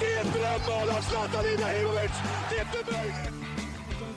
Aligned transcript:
Det 0.00 0.06
är 0.06 0.20
ett 0.20 0.32
drömmål 0.32 0.88
av 0.96 1.02
Zlatan 1.02 1.44
Ibrahimovic! 1.54 2.12
Det 2.50 2.56
är 2.56 2.60
inte 2.60 2.92
möjligt! 2.92 3.42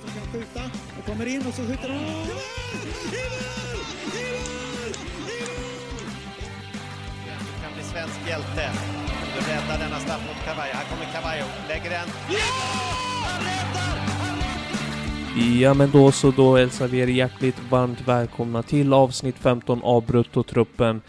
som 0.05 0.09
kan 0.13 0.31
skjuta 0.31 0.61
och 0.99 1.05
kommer 1.05 1.25
in 1.25 1.47
och 1.47 1.53
så 1.53 1.61
skjuter 1.61 1.89
han. 1.89 1.97
I 1.97 2.01
mål! 2.01 2.27
I 3.11 3.25
mål! 3.33 3.81
I 4.15 4.27
mål! 4.37 4.91
Du 7.39 7.61
kan 7.63 7.73
bli 7.73 7.83
svensk 7.83 8.19
hjälte. 8.27 8.71
Du 9.35 9.51
räddar 9.51 9.79
denna 9.79 9.99
straff 9.99 10.21
mot 10.27 10.45
Cavallo. 10.45 10.73
Här 10.73 10.85
kommer 10.89 11.05
Cavallo, 11.13 11.45
lägger 11.67 11.89
den. 11.89 12.07
Ja! 12.29 12.39
Han 13.25 13.39
räddar! 13.45 13.97
Han 14.19 14.35
räddar! 14.37 15.61
Ja 15.61 15.73
men 15.73 15.91
då 15.91 16.11
så, 16.11 16.31
då 16.31 16.57
hälsar 16.57 16.87
vi 16.87 16.99
er 16.99 17.07
hjärtligt 17.07 17.59
varmt 17.69 18.01
välkomna 18.01 18.63
till 18.63 18.93
avsnitt 18.93 19.37
15 19.37 19.83
av 19.83 20.05
Bruttotruppen. 20.05 21.01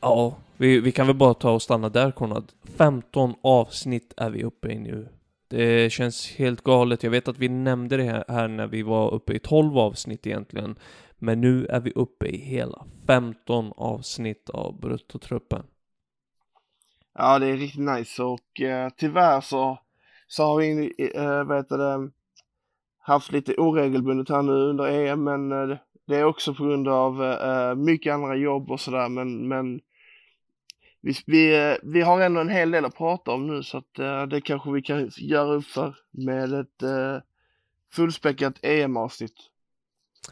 Ja, 0.00 0.36
vi, 0.56 0.80
vi 0.80 0.92
kan 0.92 1.06
väl 1.06 1.16
bara 1.16 1.34
ta 1.34 1.50
och 1.50 1.62
stanna 1.62 1.88
där 1.88 2.10
Konrad. 2.10 2.52
15 2.76 3.34
avsnitt 3.42 4.14
är 4.16 4.30
vi 4.30 4.44
uppe 4.44 4.68
i 4.68 4.78
nu. 4.78 5.08
Det 5.48 5.92
känns 5.92 6.30
helt 6.30 6.64
galet. 6.64 7.02
Jag 7.02 7.10
vet 7.10 7.28
att 7.28 7.38
vi 7.38 7.48
nämnde 7.48 7.96
det 7.96 8.24
här 8.28 8.48
när 8.48 8.66
vi 8.66 8.82
var 8.82 9.14
uppe 9.14 9.32
i 9.32 9.38
12 9.38 9.78
avsnitt 9.78 10.26
egentligen. 10.26 10.78
Men 11.18 11.40
nu 11.40 11.66
är 11.66 11.80
vi 11.80 11.92
uppe 11.94 12.26
i 12.26 12.36
hela 12.36 12.84
15 13.06 13.72
avsnitt 13.76 14.50
av 14.50 14.80
Bruttotruppen. 14.80 15.62
Ja, 17.18 17.38
det 17.38 17.46
är 17.46 17.56
riktigt 17.56 17.80
nice 17.80 18.22
och 18.22 18.60
eh, 18.60 18.90
tyvärr 18.96 19.40
så, 19.40 19.78
så 20.26 20.42
har 20.42 20.58
vi 20.58 20.92
eh, 21.14 21.44
vet 21.44 21.68
det, 21.68 22.10
haft 22.98 23.32
lite 23.32 23.54
oregelbundet 23.54 24.28
här 24.28 24.42
nu 24.42 24.52
under 24.52 24.86
EM, 24.86 25.24
men 25.24 25.52
eh, 25.52 25.76
det 26.06 26.16
är 26.16 26.24
också 26.24 26.54
på 26.54 26.64
grund 26.64 26.88
av 26.88 27.24
eh, 27.24 27.68
eh 27.68 27.74
mycket 27.74 28.14
andra 28.14 28.36
jobb 28.36 28.70
och 28.70 28.80
sådär, 28.80 29.08
men, 29.08 29.48
men 29.48 29.80
vi, 31.06 31.14
vi, 31.26 31.76
vi 31.82 32.00
har 32.00 32.20
ändå 32.20 32.40
en 32.40 32.48
hel 32.48 32.70
del 32.70 32.84
att 32.84 32.96
prata 32.96 33.30
om 33.30 33.46
nu 33.46 33.62
så 33.62 33.78
att 33.78 33.98
uh, 33.98 34.22
det 34.22 34.40
kanske 34.40 34.72
vi 34.72 34.82
kan 34.82 35.10
göra 35.16 35.54
upp 35.54 35.64
för 35.64 35.96
med 36.10 36.52
ett 36.52 36.82
uh, 36.82 37.20
fullspäckat 37.92 38.54
EM-avsnitt. 38.62 39.34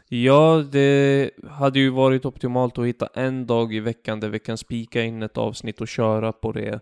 Ja, 0.07 0.63
det 0.71 1.31
hade 1.49 1.79
ju 1.79 1.89
varit 1.89 2.25
optimalt 2.25 2.77
att 2.77 2.85
hitta 2.85 3.07
en 3.13 3.47
dag 3.47 3.73
i 3.73 3.79
veckan 3.79 4.19
där 4.19 4.29
vi 4.29 4.39
kan 4.39 4.57
spika 4.57 5.03
in 5.03 5.23
ett 5.23 5.37
avsnitt 5.37 5.81
och 5.81 5.87
köra 5.87 6.31
på 6.31 6.51
det. 6.51 6.79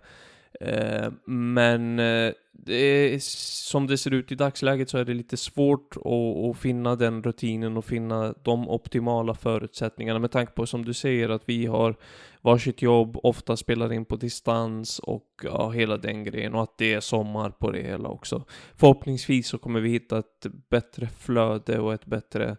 Eh, 0.59 1.11
men 1.25 1.99
eh, 1.99 2.33
det 2.51 2.75
är, 2.75 3.19
som 3.67 3.87
det 3.87 3.97
ser 3.97 4.13
ut 4.13 4.31
i 4.31 4.35
dagsläget 4.35 4.89
så 4.89 4.97
är 4.97 5.05
det 5.05 5.13
lite 5.13 5.37
svårt 5.37 5.97
att, 5.97 6.49
att, 6.49 6.57
finna 6.57 6.95
den 6.95 7.23
rutinen 7.23 7.77
och 7.77 7.85
finna 7.85 8.33
de 8.43 8.69
optimala 8.69 9.33
förutsättningarna 9.33 10.19
med 10.19 10.31
tanke 10.31 10.51
på 10.51 10.65
som 10.65 10.85
du 10.85 10.93
säger 10.93 11.29
att 11.29 11.43
vi 11.45 11.65
har 11.65 11.95
varsitt 12.41 12.81
jobb, 12.81 13.17
ofta 13.23 13.57
spelar 13.57 13.93
in 13.93 14.05
på 14.05 14.15
distans 14.15 14.99
och 14.99 15.27
ja, 15.43 15.69
hela 15.69 15.97
den 15.97 16.23
grejen 16.23 16.53
och 16.53 16.63
att 16.63 16.77
det 16.77 16.93
är 16.93 16.99
sommar 16.99 17.49
på 17.49 17.71
det 17.71 17.81
hela 17.81 18.09
också. 18.09 18.43
Förhoppningsvis 18.75 19.47
så 19.47 19.57
kommer 19.57 19.79
vi 19.79 19.89
hitta 19.89 20.19
ett 20.19 20.45
bättre 20.69 21.07
flöde 21.07 21.79
och 21.79 21.93
ett 21.93 22.05
bättre 22.05 22.57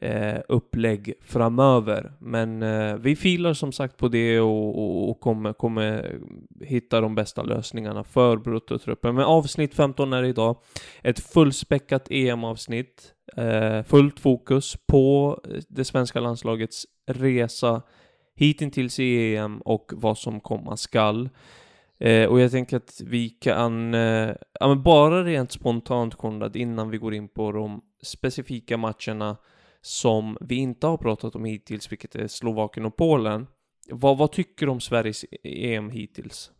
eh, 0.00 0.40
upplägg 0.48 1.14
framöver. 1.20 2.12
Men 2.18 2.62
eh, 2.62 2.96
vi 2.96 3.16
filar 3.16 3.54
som 3.54 3.72
sagt 3.72 3.96
på 3.96 4.08
det 4.08 4.40
och, 4.40 4.78
och, 4.78 5.10
och, 5.10 5.20
kommer, 5.20 5.52
kommer 5.52 6.18
hitta 6.60 7.00
de 7.00 7.14
bästa 7.14 7.42
lösningarna 7.42 8.04
för 8.04 8.36
bruttotruppen. 8.36 9.14
Men 9.14 9.24
avsnitt 9.24 9.74
15 9.74 10.12
är 10.12 10.22
idag 10.22 10.56
ett 11.02 11.20
fullspäckat 11.20 12.10
EM-avsnitt. 12.10 13.14
Eh, 13.36 13.82
fullt 13.82 14.20
fokus 14.20 14.76
på 14.86 15.38
eh, 15.44 15.60
det 15.68 15.84
svenska 15.84 16.20
landslagets 16.20 16.86
resa 17.06 17.82
hittills 18.36 18.98
i 18.98 19.36
EM 19.36 19.58
och 19.58 19.92
vad 19.94 20.18
som 20.18 20.40
komma 20.40 20.76
skall. 20.76 21.28
Eh, 22.00 22.28
och 22.28 22.40
jag 22.40 22.50
tänker 22.50 22.76
att 22.76 23.00
vi 23.04 23.28
kan, 23.28 23.94
eh, 23.94 24.30
ja 24.60 24.68
men 24.68 24.82
bara 24.82 25.24
rent 25.24 25.52
spontant 25.52 26.14
Konrad, 26.14 26.56
innan 26.56 26.90
vi 26.90 26.98
går 26.98 27.14
in 27.14 27.28
på 27.28 27.52
de 27.52 27.80
specifika 28.02 28.76
matcherna 28.76 29.36
som 29.88 30.36
vi 30.40 30.54
inte 30.54 30.86
har 30.86 30.96
pratat 30.96 31.34
om 31.34 31.44
hittills, 31.44 31.92
vilket 31.92 32.14
är 32.14 32.28
Slovakien 32.28 32.86
och 32.86 32.96
Polen. 32.96 33.46
Vad, 33.90 34.18
vad 34.18 34.32
tycker 34.32 34.66
du 34.66 34.72
om 34.72 34.80
Sveriges 34.80 35.24
EM 35.42 35.90
hittills? 35.90 36.50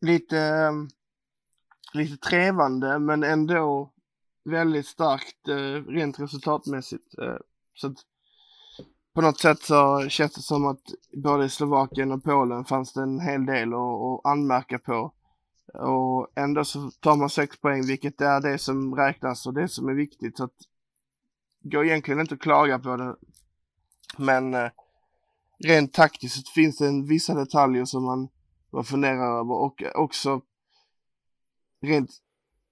Lite, 0.00 0.38
ehm, 0.38 0.88
lite 1.94 2.16
trevande, 2.16 2.98
men 2.98 3.24
ändå 3.24 3.92
väldigt 4.44 4.86
starkt 4.86 5.48
eh, 5.48 5.92
rent 5.92 6.20
resultatmässigt. 6.20 7.18
Eh, 7.18 7.36
så 7.74 7.86
att 7.86 7.96
på 9.14 9.20
något 9.20 9.40
sätt 9.40 9.62
så 9.62 10.08
känns 10.08 10.34
det 10.34 10.42
som 10.42 10.66
att 10.66 10.82
både 11.12 11.44
i 11.44 11.48
Slovakien 11.48 12.12
och 12.12 12.24
Polen 12.24 12.64
fanns 12.64 12.92
det 12.92 13.02
en 13.02 13.20
hel 13.20 13.46
del 13.46 13.74
att, 13.74 13.80
att 13.80 14.20
anmärka 14.24 14.78
på. 14.78 15.12
Och 15.74 16.32
ändå 16.34 16.64
så 16.64 16.90
tar 17.00 17.16
man 17.16 17.30
sex 17.30 17.60
poäng, 17.60 17.86
vilket 17.86 18.20
är 18.20 18.40
det 18.40 18.58
som 18.58 18.94
räknas 18.94 19.46
och 19.46 19.54
det 19.54 19.68
som 19.68 19.88
är 19.88 19.94
viktigt. 19.94 20.36
Så 20.36 20.44
att 20.44 20.54
går 21.64 21.84
egentligen 21.84 22.20
inte 22.20 22.34
att 22.34 22.40
klaga 22.40 22.78
på 22.78 22.96
det. 22.96 23.16
Men 24.18 24.54
eh, 24.54 24.70
rent 25.64 25.92
taktiskt 25.92 26.48
finns 26.48 26.78
det 26.78 26.86
en, 26.86 27.06
vissa 27.06 27.34
detaljer 27.34 27.84
som 27.84 28.04
man, 28.04 28.28
man 28.72 28.84
funderar 28.84 29.40
över 29.40 29.54
och 29.54 29.82
också 29.94 30.40
rent 31.82 32.10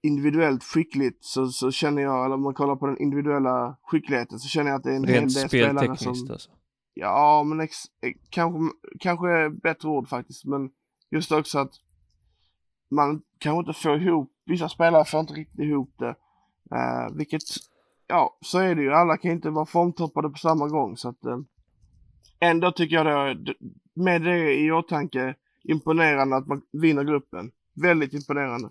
individuellt 0.02 0.64
skickligt 0.64 1.24
så, 1.24 1.46
så 1.46 1.70
känner 1.70 2.02
jag, 2.02 2.24
eller 2.24 2.34
om 2.34 2.42
man 2.42 2.54
kollar 2.54 2.76
på 2.76 2.86
den 2.86 2.98
individuella 2.98 3.76
skickligheten 3.82 4.38
så 4.38 4.48
känner 4.48 4.70
jag 4.70 4.78
att 4.78 4.84
det 4.84 4.90
är 4.90 4.96
en 4.96 5.06
Rent 5.06 5.20
hel 5.20 5.32
del 5.32 5.48
spelare 5.48 5.96
som... 5.96 6.10
alltså? 6.10 6.50
Ja, 6.94 7.42
men 7.42 7.60
ex, 7.60 7.76
eh, 8.00 8.12
kanske, 8.30 8.58
kanske 9.00 9.30
är 9.30 9.48
bättre 9.48 9.88
ord 9.88 10.08
faktiskt, 10.08 10.44
men 10.44 10.70
just 11.10 11.32
också 11.32 11.58
att 11.58 11.72
man 12.90 13.22
kanske 13.38 13.58
inte 13.58 13.80
får 13.80 14.02
ihop, 14.02 14.32
vissa 14.46 14.68
spelare 14.68 15.04
får 15.04 15.20
inte 15.20 15.34
riktigt 15.34 15.60
ihop 15.60 15.94
det. 15.98 16.14
Uh, 16.74 17.16
vilket 17.16 17.42
ja, 18.12 18.38
så 18.40 18.58
är 18.58 18.74
det 18.74 18.82
ju. 18.82 18.92
Alla 18.92 19.16
kan 19.16 19.30
inte 19.30 19.50
vara 19.50 19.66
formtoppade 19.66 20.28
på 20.28 20.38
samma 20.38 20.68
gång 20.68 20.96
så 20.96 21.08
att 21.08 21.24
eh, 21.24 21.38
ändå 22.40 22.72
tycker 22.72 22.96
jag 22.96 23.36
det, 23.36 23.54
med 23.94 24.22
det 24.22 24.54
i 24.54 24.72
åtanke, 24.72 25.34
imponerande 25.64 26.36
att 26.36 26.46
man 26.46 26.62
vinner 26.72 27.04
gruppen. 27.04 27.50
Väldigt 27.74 28.14
imponerande. 28.14 28.70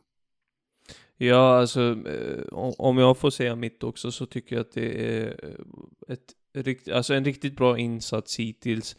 Ja, 1.17 1.59
alltså 1.59 1.81
eh, 1.81 2.43
om 2.77 2.97
jag 2.97 3.17
får 3.17 3.29
säga 3.29 3.55
mitt 3.55 3.83
också 3.83 4.11
så 4.11 4.25
tycker 4.25 4.55
jag 4.55 4.61
att 4.61 4.73
det 4.73 5.17
är 5.17 5.55
eh, 6.07 6.15
ett, 6.65 6.89
alltså 6.89 7.13
en 7.13 7.25
riktigt 7.25 7.55
bra 7.55 7.77
insats 7.77 8.39
hittills. 8.39 8.95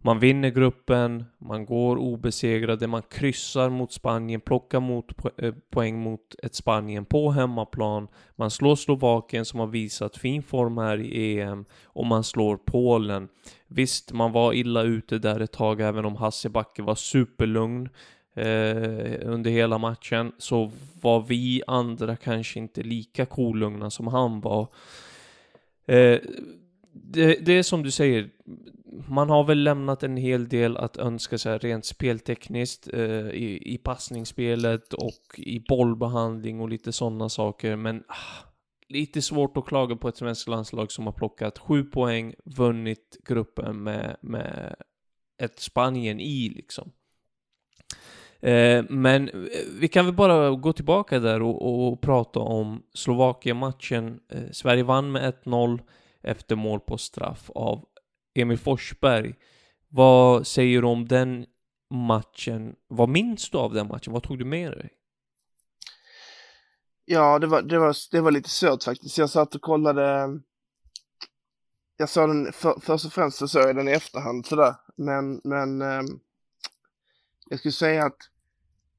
Man 0.00 0.18
vinner 0.18 0.50
gruppen, 0.50 1.24
man 1.38 1.66
går 1.66 1.96
obesegrade, 1.96 2.86
man 2.86 3.02
kryssar 3.02 3.70
mot 3.70 3.92
Spanien, 3.92 4.40
plockar 4.40 4.80
mot 4.80 5.16
po 5.16 5.30
eh, 5.36 5.54
poäng 5.70 5.98
mot 5.98 6.34
ett 6.42 6.54
Spanien 6.54 7.04
på 7.04 7.30
hemmaplan. 7.30 8.08
Man 8.36 8.50
slår 8.50 8.76
Slovakien 8.76 9.44
som 9.44 9.60
har 9.60 9.66
visat 9.66 10.16
fin 10.16 10.42
form 10.42 10.78
här 10.78 11.00
i 11.00 11.40
EM 11.40 11.64
och 11.84 12.06
man 12.06 12.24
slår 12.24 12.56
Polen. 12.56 13.28
Visst, 13.66 14.12
man 14.12 14.32
var 14.32 14.52
illa 14.52 14.82
ute 14.82 15.18
där 15.18 15.40
ett 15.40 15.52
tag 15.52 15.80
även 15.80 16.04
om 16.04 16.16
Hasse 16.16 16.48
Backe 16.48 16.82
var 16.82 16.94
superlugn 16.94 17.88
eh, 18.34 19.28
under 19.28 19.50
hela 19.50 19.78
matchen 19.78 20.32
så 20.38 20.70
var 21.00 21.20
vi 21.20 21.62
andra 21.66 22.16
kanske 22.16 22.58
inte 22.58 22.82
lika 22.82 23.26
kolugna 23.26 23.90
som 23.90 24.06
han 24.06 24.40
var. 24.40 24.68
Eh, 25.86 26.18
det, 26.92 27.46
det 27.46 27.52
är 27.52 27.62
som 27.62 27.82
du 27.82 27.90
säger, 27.90 28.28
man 29.08 29.30
har 29.30 29.44
väl 29.44 29.62
lämnat 29.62 30.02
en 30.02 30.16
hel 30.16 30.48
del 30.48 30.76
att 30.76 30.96
önska 30.96 31.38
sig 31.38 31.58
rent 31.58 31.84
speltekniskt 31.84 32.88
eh, 32.92 33.28
i, 33.30 33.74
i 33.74 33.78
passningsspelet 33.78 34.92
och 34.92 35.38
i 35.38 35.60
bollbehandling 35.68 36.60
och 36.60 36.68
lite 36.68 36.92
sådana 36.92 37.28
saker, 37.28 37.76
men 37.76 38.04
ah, 38.08 38.48
lite 38.88 39.22
svårt 39.22 39.56
att 39.56 39.66
klaga 39.66 39.96
på 39.96 40.08
ett 40.08 40.16
svenskt 40.16 40.48
landslag 40.48 40.92
som 40.92 41.06
har 41.06 41.12
plockat 41.12 41.58
sju 41.58 41.84
poäng, 41.84 42.34
vunnit 42.44 43.16
gruppen 43.24 43.82
med, 43.82 44.16
med 44.20 44.76
ett 45.42 45.58
Spanien 45.58 46.20
i 46.20 46.48
liksom. 46.48 46.92
Eh, 48.40 48.84
men 48.88 49.28
eh, 49.28 49.34
vi 49.80 49.88
kan 49.88 50.04
väl 50.04 50.14
bara 50.14 50.50
gå 50.50 50.72
tillbaka 50.72 51.18
där 51.18 51.42
och, 51.42 51.88
och 51.88 52.00
prata 52.00 52.40
om 52.40 52.82
Slovakien-matchen. 52.94 54.20
Eh, 54.32 54.50
Sverige 54.52 54.82
vann 54.82 55.12
med 55.12 55.34
1-0 55.44 55.80
efter 56.22 56.56
mål 56.56 56.80
på 56.80 56.98
straff 56.98 57.50
av 57.54 57.84
Emil 58.38 58.58
Forsberg. 58.58 59.34
Vad 59.88 60.46
säger 60.46 60.82
du 60.82 60.88
om 60.88 61.08
den 61.08 61.46
matchen? 61.90 62.76
Vad 62.88 63.08
minns 63.08 63.50
du 63.50 63.58
av 63.58 63.74
den 63.74 63.88
matchen? 63.88 64.12
Vad 64.12 64.22
tog 64.22 64.38
du 64.38 64.44
med 64.44 64.72
dig? 64.72 64.90
Ja, 67.04 67.38
det 67.38 67.46
var, 67.46 67.62
det 67.62 67.78
var, 67.78 67.96
det 68.10 68.20
var 68.20 68.30
lite 68.30 68.48
svårt 68.48 68.84
faktiskt. 68.84 69.18
Jag 69.18 69.30
satt 69.30 69.54
och 69.54 69.60
kollade. 69.60 70.40
Jag 71.96 72.08
såg 72.08 72.28
den, 72.28 72.52
för, 72.52 72.80
först 72.80 73.06
och 73.06 73.12
främst 73.12 73.38
så 73.38 73.48
såg 73.48 73.62
jag 73.62 73.76
den 73.76 73.88
i 73.88 73.92
efterhand 73.92 74.46
sådär. 74.46 74.74
Men, 74.96 75.40
men 75.44 75.82
eh, 75.82 76.02
jag 77.50 77.58
skulle 77.58 77.72
säga 77.72 78.04
att 78.04 78.18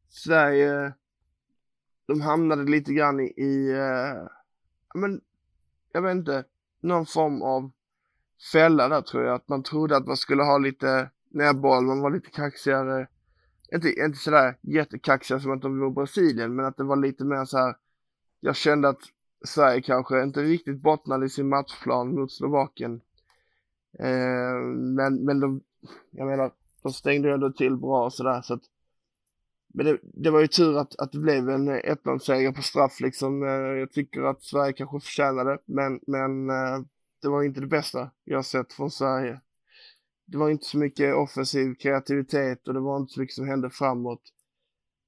Sverige, 0.10 0.94
de 2.08 2.22
hamnade 2.22 2.72
lite 2.72 2.94
grann 2.94 3.20
i, 3.20 3.34
i 3.38 3.72
eh, 3.72 4.28
men 4.94 5.22
jag 5.92 6.02
vet 6.02 6.12
inte, 6.12 6.44
någon 6.82 7.06
form 7.06 7.42
av 7.42 7.72
fälla 8.52 8.88
där 8.88 9.02
tror 9.02 9.24
jag. 9.24 9.36
Att 9.36 9.50
man 9.50 9.64
trodde 9.64 9.98
att 9.98 10.08
man 10.08 10.18
skulle 10.18 10.44
ha 10.44 10.58
lite 10.58 11.10
näbboll, 11.30 11.84
man 11.84 12.02
var 12.02 12.12
lite 12.12 12.30
kaxigare. 12.30 13.08
inte, 13.74 13.90
inte 13.90 14.18
sådär 14.18 14.58
jättekaxiga 14.62 15.40
som 15.40 15.52
att 15.52 15.62
de 15.62 15.80
var 15.80 15.90
Brasilien, 15.90 16.56
men 16.56 16.66
att 16.66 16.78
det 16.78 16.84
var 16.84 16.96
lite 16.96 17.24
mer 17.26 17.46
så 17.46 17.58
här. 17.58 17.76
Jag 18.40 18.56
kände 18.56 18.90
att 18.90 19.02
Sverige 19.46 19.82
kanske 19.82 20.24
inte 20.24 20.42
riktigt 20.42 20.82
bottnade 20.82 21.26
i 21.26 21.30
sin 21.30 21.50
matchplan 21.50 22.16
mot 22.16 22.32
Slovakien. 22.32 23.02
Eh, 24.00 24.56
men, 24.76 25.26
men 25.26 25.40
de, 25.40 25.62
jag 26.12 26.28
menar, 26.28 26.52
de 26.84 26.94
stängde 26.94 27.34
ändå 27.34 27.52
till 27.52 27.78
bra 27.78 28.06
och 28.06 28.14
sådär 28.14 28.42
så 28.42 28.54
att 28.54 28.64
men 29.74 29.86
det, 29.86 30.00
det, 30.02 30.30
var 30.30 30.40
ju 30.40 30.48
tur 30.48 30.78
att, 30.78 31.00
att 31.00 31.12
det 31.12 31.20
blev 31.20 31.50
en 31.50 31.70
1-0-seger 31.70 32.52
på 32.52 32.62
straff 32.62 33.00
liksom. 33.00 33.44
Eh, 33.44 33.50
jag 33.50 33.92
tycker 33.92 34.22
att 34.22 34.44
Sverige 34.44 34.74
kanske 34.74 35.00
förtjänade 35.00 35.58
men, 35.66 36.00
men 36.08 36.50
eh, 36.50 36.80
det 37.22 37.30
var 37.30 37.44
inte 37.44 37.60
det 37.60 37.68
bästa 37.68 38.10
jag 38.24 38.46
sett 38.46 38.74
från 38.74 38.92
Sverige. 38.92 39.42
Det 40.26 40.38
var 40.38 40.50
inte 40.50 40.66
så 40.66 40.78
mycket 40.78 41.16
offensiv 41.16 41.74
kreativitet 41.74 42.68
och 42.68 42.74
det 42.74 42.80
var 42.80 42.98
inte 42.98 43.14
så 43.14 43.20
mycket 43.20 43.36
som 43.36 43.48
hände 43.48 43.70
framåt. 43.70 44.22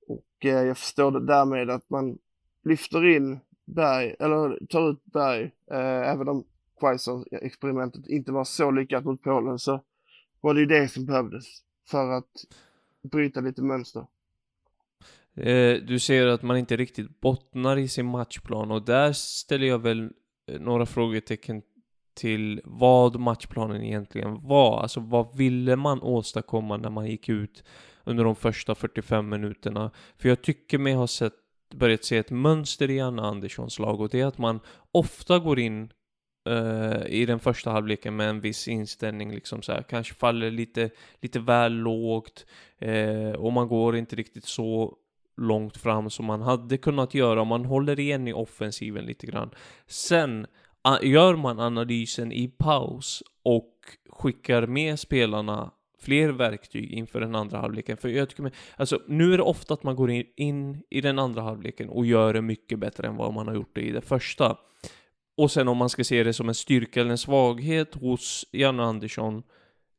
Och 0.07 0.45
eh, 0.45 0.63
jag 0.63 0.77
förstår 0.77 1.11
det 1.11 1.25
därmed 1.25 1.69
att 1.69 1.89
man 1.89 2.17
lyfter 2.63 3.05
in 3.05 3.39
Berg, 3.65 4.15
eller 4.19 4.65
tar 4.65 4.91
ut 4.91 5.05
Berg, 5.05 5.51
eh, 5.71 6.11
även 6.11 6.29
om 6.29 6.43
Quaison-experimentet 6.79 8.07
inte 8.07 8.31
var 8.31 8.43
så 8.43 8.71
lyckat 8.71 9.05
mot 9.05 9.23
Polen 9.23 9.59
så 9.59 9.83
var 10.41 10.53
det 10.53 10.59
ju 10.59 10.65
det 10.65 10.87
som 10.87 11.05
behövdes 11.05 11.45
för 11.87 12.11
att 12.11 12.45
bryta 13.11 13.41
lite 13.41 13.61
mönster. 13.61 14.05
Eh, 15.35 15.75
du 15.75 15.99
säger 15.99 16.27
att 16.27 16.41
man 16.41 16.57
inte 16.57 16.77
riktigt 16.77 17.21
bottnar 17.21 17.77
i 17.77 17.87
sin 17.87 18.05
matchplan 18.05 18.71
och 18.71 18.85
där 18.85 19.13
ställer 19.13 19.67
jag 19.67 19.79
väl 19.79 20.09
eh, 20.47 20.59
några 20.59 20.85
frågetecken 20.85 21.61
till 22.21 22.61
vad 22.63 23.19
matchplanen 23.19 23.83
egentligen 23.83 24.47
var. 24.47 24.81
Alltså 24.81 24.99
vad 24.99 25.37
ville 25.37 25.75
man 25.75 26.01
åstadkomma 26.01 26.77
när 26.77 26.89
man 26.89 27.07
gick 27.07 27.29
ut 27.29 27.63
under 28.03 28.23
de 28.23 28.35
första 28.35 28.75
45 28.75 29.29
minuterna? 29.29 29.91
För 30.17 30.29
jag 30.29 30.41
tycker 30.41 30.77
mig 30.77 30.93
ha 30.93 31.07
sett, 31.07 31.33
börjat 31.75 32.03
se 32.03 32.17
ett 32.17 32.29
mönster 32.29 32.89
i 32.89 32.99
Anna 32.99 33.27
Anderssons 33.27 33.79
lag 33.79 34.01
och 34.01 34.09
det 34.09 34.19
är 34.21 34.25
att 34.25 34.37
man 34.37 34.59
ofta 34.91 35.39
går 35.39 35.59
in 35.59 35.91
uh, 36.49 37.05
i 37.07 37.25
den 37.25 37.39
första 37.39 37.71
halvleken 37.71 38.15
med 38.15 38.29
en 38.29 38.41
viss 38.41 38.67
inställning 38.67 39.31
liksom 39.31 39.61
så 39.61 39.71
här, 39.71 39.81
kanske 39.81 40.13
faller 40.13 40.51
lite, 40.51 40.89
lite 41.21 41.39
väl 41.39 41.73
lågt 41.73 42.45
uh, 42.85 43.31
och 43.31 43.53
man 43.53 43.67
går 43.67 43.95
inte 43.95 44.15
riktigt 44.15 44.45
så 44.45 44.97
långt 45.37 45.77
fram 45.77 46.09
som 46.09 46.25
man 46.25 46.41
hade 46.41 46.77
kunnat 46.77 47.13
göra 47.13 47.41
om 47.41 47.47
man 47.47 47.65
håller 47.65 47.99
igen 47.99 48.27
i 48.27 48.33
offensiven 48.33 49.05
lite 49.05 49.27
grann. 49.27 49.49
Sen 49.87 50.47
gör 51.01 51.35
man 51.35 51.59
analysen 51.59 52.31
i 52.31 52.47
paus 52.47 53.23
och 53.43 53.73
skickar 54.09 54.67
med 54.67 54.99
spelarna 54.99 55.71
fler 56.01 56.29
verktyg 56.29 56.91
inför 56.91 57.21
den 57.21 57.35
andra 57.35 57.57
halvleken. 57.57 57.97
För 57.97 58.09
jag 58.09 58.29
tycker, 58.29 58.51
alltså 58.75 59.01
nu 59.07 59.33
är 59.33 59.37
det 59.37 59.43
ofta 59.43 59.73
att 59.73 59.83
man 59.83 59.95
går 59.95 60.11
in, 60.11 60.25
in 60.35 60.83
i 60.89 61.01
den 61.01 61.19
andra 61.19 61.41
halvleken 61.41 61.89
och 61.89 62.05
gör 62.05 62.33
det 62.33 62.41
mycket 62.41 62.79
bättre 62.79 63.07
än 63.07 63.15
vad 63.15 63.33
man 63.33 63.47
har 63.47 63.55
gjort 63.55 63.75
det 63.75 63.81
i 63.81 63.91
det 63.91 64.01
första. 64.01 64.57
Och 65.37 65.51
sen 65.51 65.67
om 65.67 65.77
man 65.77 65.89
ska 65.89 66.03
se 66.03 66.23
det 66.23 66.33
som 66.33 66.49
en 66.49 66.55
styrka 66.55 67.01
eller 67.01 67.11
en 67.11 67.17
svaghet 67.17 67.95
hos 67.95 68.45
Janne 68.51 68.83
Andersson, 68.83 69.43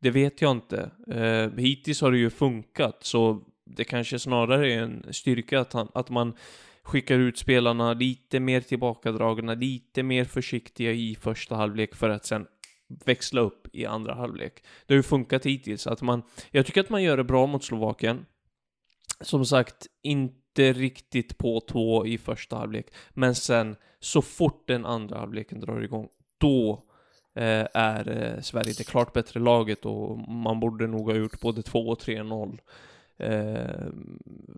det 0.00 0.10
vet 0.10 0.42
jag 0.42 0.50
inte. 0.50 0.90
Eh, 1.08 1.62
hittills 1.62 2.00
har 2.00 2.12
det 2.12 2.18
ju 2.18 2.30
funkat, 2.30 3.04
så 3.04 3.40
det 3.64 3.84
kanske 3.84 4.18
snarare 4.18 4.72
är 4.72 4.82
en 4.82 5.06
styrka 5.10 5.60
att, 5.60 5.72
han, 5.72 5.88
att 5.94 6.10
man 6.10 6.32
skickar 6.82 7.18
ut 7.18 7.38
spelarna 7.38 7.92
lite 7.92 8.40
mer 8.40 8.60
tillbakadragna, 8.60 9.54
lite 9.54 10.02
mer 10.02 10.24
försiktiga 10.24 10.92
i 10.92 11.14
första 11.20 11.56
halvlek 11.56 11.94
för 11.94 12.10
att 12.10 12.26
sen 12.26 12.46
växla 13.04 13.40
upp 13.40 13.68
i 13.72 13.86
andra 13.86 14.14
halvlek. 14.14 14.64
Det 14.86 14.94
har 14.94 14.96
ju 14.96 15.02
funkat 15.02 15.46
hittills. 15.46 15.86
Att 15.86 16.02
man, 16.02 16.22
jag 16.50 16.66
tycker 16.66 16.80
att 16.80 16.90
man 16.90 17.02
gör 17.02 17.16
det 17.16 17.24
bra 17.24 17.46
mot 17.46 17.64
Slovakien. 17.64 18.26
Som 19.20 19.46
sagt, 19.46 19.86
inte 20.02 20.72
riktigt 20.72 21.38
på 21.38 21.60
tå 21.60 22.06
i 22.06 22.18
första 22.18 22.56
halvlek. 22.56 22.86
Men 23.10 23.34
sen, 23.34 23.76
så 24.00 24.22
fort 24.22 24.68
den 24.68 24.86
andra 24.86 25.18
halvleken 25.18 25.60
drar 25.60 25.80
igång, 25.80 26.08
då 26.38 26.82
eh, 27.36 27.66
är 27.74 28.22
eh, 28.22 28.40
Sverige 28.40 28.74
det 28.78 28.86
klart 28.86 29.12
bättre 29.12 29.40
laget 29.40 29.86
och 29.86 30.18
man 30.18 30.60
borde 30.60 30.86
nog 30.86 31.10
ha 31.10 31.16
gjort 31.16 31.40
både 31.40 31.62
2 31.62 31.78
och 31.78 32.00
3-0. 32.00 32.58
Eh, 33.22 33.86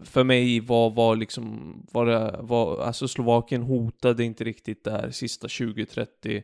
för 0.02 0.24
mig 0.24 0.60
var, 0.60 0.90
var 0.90 1.16
liksom, 1.16 1.74
var 1.92 2.06
det, 2.06 2.36
var, 2.40 2.82
alltså 2.82 3.08
Slovakien 3.08 3.62
hotade 3.62 4.24
inte 4.24 4.44
riktigt 4.44 4.84
där 4.84 5.10
sista 5.10 5.46
20-30. 5.46 6.42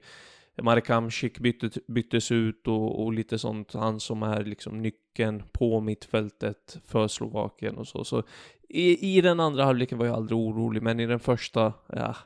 Marek 0.63 0.89
Hamsik 0.89 1.39
bytte, 1.39 1.71
byttes 1.87 2.33
ut 2.33 2.69
och, 2.69 3.05
och, 3.05 3.13
lite 3.13 3.39
sånt, 3.39 3.73
han 3.73 4.01
som 4.01 4.23
är 4.23 4.45
liksom 4.45 4.83
nyckeln 4.83 5.43
på 5.53 5.81
mittfältet 5.81 6.79
för 6.87 7.09
Slovakien 7.09 7.77
och 7.77 7.89
så. 7.89 8.05
Så 8.05 8.23
i, 8.69 9.17
i 9.17 9.21
den 9.21 9.41
andra 9.41 9.65
halvleken 9.65 9.99
var 9.99 10.07
jag 10.07 10.17
aldrig 10.17 10.39
orolig, 10.39 10.83
men 10.83 11.01
i 11.01 11.07
den 11.07 11.21
första, 11.21 11.73
ja, 11.87 12.17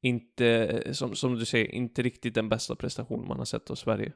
inte, 0.00 0.82
som, 0.94 1.14
som 1.14 1.34
du 1.34 1.44
säger, 1.44 1.74
inte 1.74 2.02
riktigt 2.02 2.34
den 2.34 2.48
bästa 2.48 2.76
prestation 2.76 3.28
man 3.28 3.38
har 3.38 3.44
sett 3.44 3.70
av 3.70 3.74
Sverige. 3.74 4.12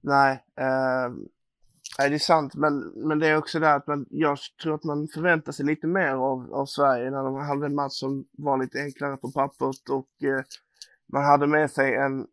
Nej, 0.00 0.44
eh, 0.56 1.12
Nej, 1.98 2.10
det 2.10 2.16
är 2.16 2.18
sant, 2.18 2.54
men, 2.54 2.78
men 2.78 3.18
det 3.18 3.28
är 3.28 3.36
också 3.36 3.58
det 3.58 3.74
att 3.74 3.86
man, 3.86 4.06
jag 4.10 4.38
tror 4.62 4.74
att 4.74 4.84
man 4.84 5.08
förväntar 5.08 5.52
sig 5.52 5.66
lite 5.66 5.86
mer 5.86 6.12
av, 6.12 6.54
av 6.54 6.66
Sverige 6.66 7.10
när 7.10 7.22
de 7.22 7.34
hade 7.34 7.66
en 7.66 7.74
match 7.74 7.92
som 7.92 8.24
var 8.32 8.58
lite 8.58 8.78
enklare 8.78 9.16
på 9.16 9.32
pappret 9.32 9.88
och 9.88 10.22
eh, 10.22 10.44
man 11.12 11.24
hade 11.24 11.46
med 11.46 11.70
sig 11.70 11.94
en 11.94 12.26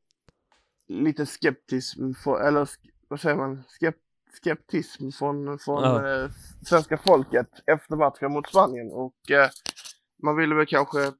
lite 0.88 1.26
skeptism, 1.26 2.14
för, 2.14 2.48
eller 2.48 2.70
vad 3.08 3.20
säger 3.20 3.36
man, 3.36 3.64
Skep, 3.68 3.96
skeptism 4.44 5.12
från, 5.12 5.60
från 5.60 5.84
ja. 5.84 6.24
eh, 6.24 6.30
svenska 6.66 6.98
folket 6.98 7.50
efter 7.66 7.96
matchen 7.96 8.32
mot 8.32 8.50
Spanien 8.50 8.92
och 8.92 9.32
eh, 9.32 9.50
man 10.24 10.36
ville 10.36 10.56
väl 10.56 10.66
kanske 10.66 11.12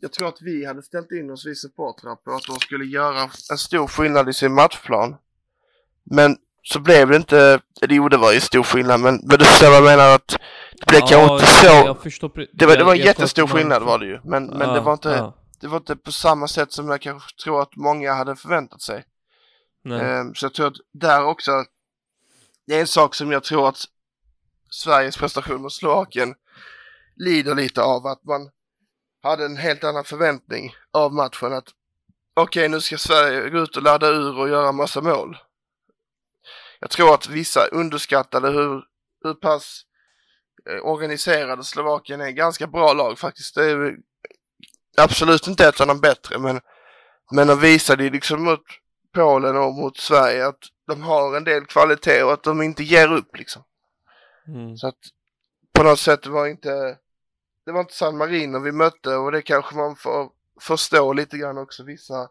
jag 0.00 0.12
tror 0.12 0.28
att 0.28 0.42
vi 0.42 0.64
hade 0.64 0.82
ställt 0.82 1.12
in 1.12 1.30
oss, 1.30 1.46
vi 1.46 1.54
supportrar, 1.54 2.16
på 2.16 2.30
att 2.30 2.46
de 2.46 2.60
skulle 2.60 2.84
göra 2.84 3.30
en 3.50 3.58
stor 3.58 3.86
skillnad 3.86 4.28
i 4.28 4.32
sin 4.32 4.54
matchplan. 4.54 5.16
Men 6.04 6.36
så 6.68 6.80
blev 6.80 7.08
det 7.08 7.16
inte, 7.16 7.60
eller 7.82 7.94
jo 7.94 8.08
det 8.08 8.16
var 8.16 8.32
ju 8.32 8.40
stor 8.40 8.62
skillnad 8.62 9.00
men, 9.00 9.20
men 9.22 9.38
du 9.38 9.44
förstår 9.44 9.66
vad 9.66 9.76
jag 9.76 9.84
menar 9.84 10.14
att 10.14 10.28
det 10.72 10.86
blev 10.86 11.00
ja, 11.00 11.06
kanske 11.06 11.34
inte 11.34 11.46
så. 11.46 11.94
Förstår, 11.94 12.46
det 12.52 12.66
var, 12.66 12.76
det 12.76 12.84
var 12.84 12.94
en 12.94 13.00
jättestor 13.00 13.46
skillnad 13.46 13.82
var 13.82 13.98
det 13.98 14.06
ju 14.06 14.20
men, 14.24 14.46
men 14.46 14.68
ja, 14.68 14.74
det 14.74 14.80
var 14.80 14.92
inte, 14.92 15.08
ja. 15.08 15.34
det 15.60 15.66
var 15.66 15.76
inte 15.76 15.96
på 15.96 16.12
samma 16.12 16.48
sätt 16.48 16.72
som 16.72 16.88
jag 16.88 17.00
kanske 17.00 17.42
tror 17.42 17.62
att 17.62 17.76
många 17.76 18.12
hade 18.12 18.36
förväntat 18.36 18.82
sig. 18.82 19.04
Um, 19.84 20.34
så 20.34 20.46
jag 20.46 20.54
tror 20.54 20.66
att 20.66 20.76
där 20.92 21.24
också, 21.24 21.50
det 22.66 22.76
är 22.76 22.80
en 22.80 22.86
sak 22.86 23.14
som 23.14 23.32
jag 23.32 23.44
tror 23.44 23.68
att 23.68 23.84
Sveriges 24.70 25.16
prestation 25.16 25.62
mot 25.62 25.72
Slovakien 25.72 26.34
lider 27.16 27.54
lite 27.54 27.82
av 27.82 28.06
att 28.06 28.24
man 28.24 28.50
hade 29.22 29.44
en 29.44 29.56
helt 29.56 29.84
annan 29.84 30.04
förväntning 30.04 30.74
av 30.92 31.12
matchen 31.12 31.52
att 31.52 31.68
okej 32.34 32.60
okay, 32.60 32.68
nu 32.68 32.80
ska 32.80 32.98
Sverige 32.98 33.50
gå 33.50 33.58
ut 33.58 33.76
och 33.76 33.82
ladda 33.82 34.08
ur 34.08 34.38
och 34.38 34.48
göra 34.48 34.72
massa 34.72 35.00
mål 35.00 35.36
jag 36.80 36.90
tror 36.90 37.14
att 37.14 37.28
vissa 37.28 37.66
underskattade 37.66 38.50
hur, 38.50 38.84
hur 39.22 39.34
pass 39.34 39.82
eh, 40.70 40.86
organiserade 40.86 41.64
Slovakien 41.64 42.20
är. 42.20 42.30
Ganska 42.30 42.66
bra 42.66 42.92
lag 42.92 43.18
faktiskt. 43.18 43.54
Det 43.54 43.70
är 43.70 43.96
absolut 44.96 45.46
inte 45.46 45.68
ett 45.68 45.80
av 45.80 45.86
de 45.86 46.00
bättre 46.00 46.38
men, 46.38 46.60
men 47.32 47.46
de 47.46 47.60
visade 47.60 48.10
liksom 48.10 48.44
mot 48.44 48.64
Polen 49.14 49.56
och 49.56 49.74
mot 49.74 49.96
Sverige 49.96 50.46
att 50.46 50.58
de 50.86 51.02
har 51.02 51.36
en 51.36 51.44
del 51.44 51.66
kvalitet 51.66 52.22
och 52.22 52.32
att 52.32 52.42
de 52.42 52.62
inte 52.62 52.84
ger 52.84 53.12
upp 53.12 53.36
liksom. 53.36 53.62
Mm. 54.48 54.76
Så 54.76 54.88
att 54.88 54.98
på 55.72 55.82
något 55.82 56.00
sätt 56.00 56.26
var 56.26 56.46
inte 56.46 56.98
det 57.64 57.72
var 57.72 57.80
inte 57.80 57.94
San 57.94 58.16
Marino 58.16 58.58
vi 58.58 58.72
mötte 58.72 59.16
och 59.16 59.32
det 59.32 59.42
kanske 59.42 59.76
man 59.76 59.96
får 59.96 60.30
förstå 60.60 61.12
lite 61.12 61.38
grann 61.38 61.58
också 61.58 61.82
vissa. 61.82 62.28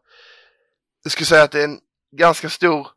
Jag 1.04 1.12
skulle 1.12 1.26
säga 1.26 1.44
att 1.44 1.52
det 1.52 1.60
är 1.60 1.64
en 1.64 1.80
ganska 2.12 2.50
stor 2.50 2.88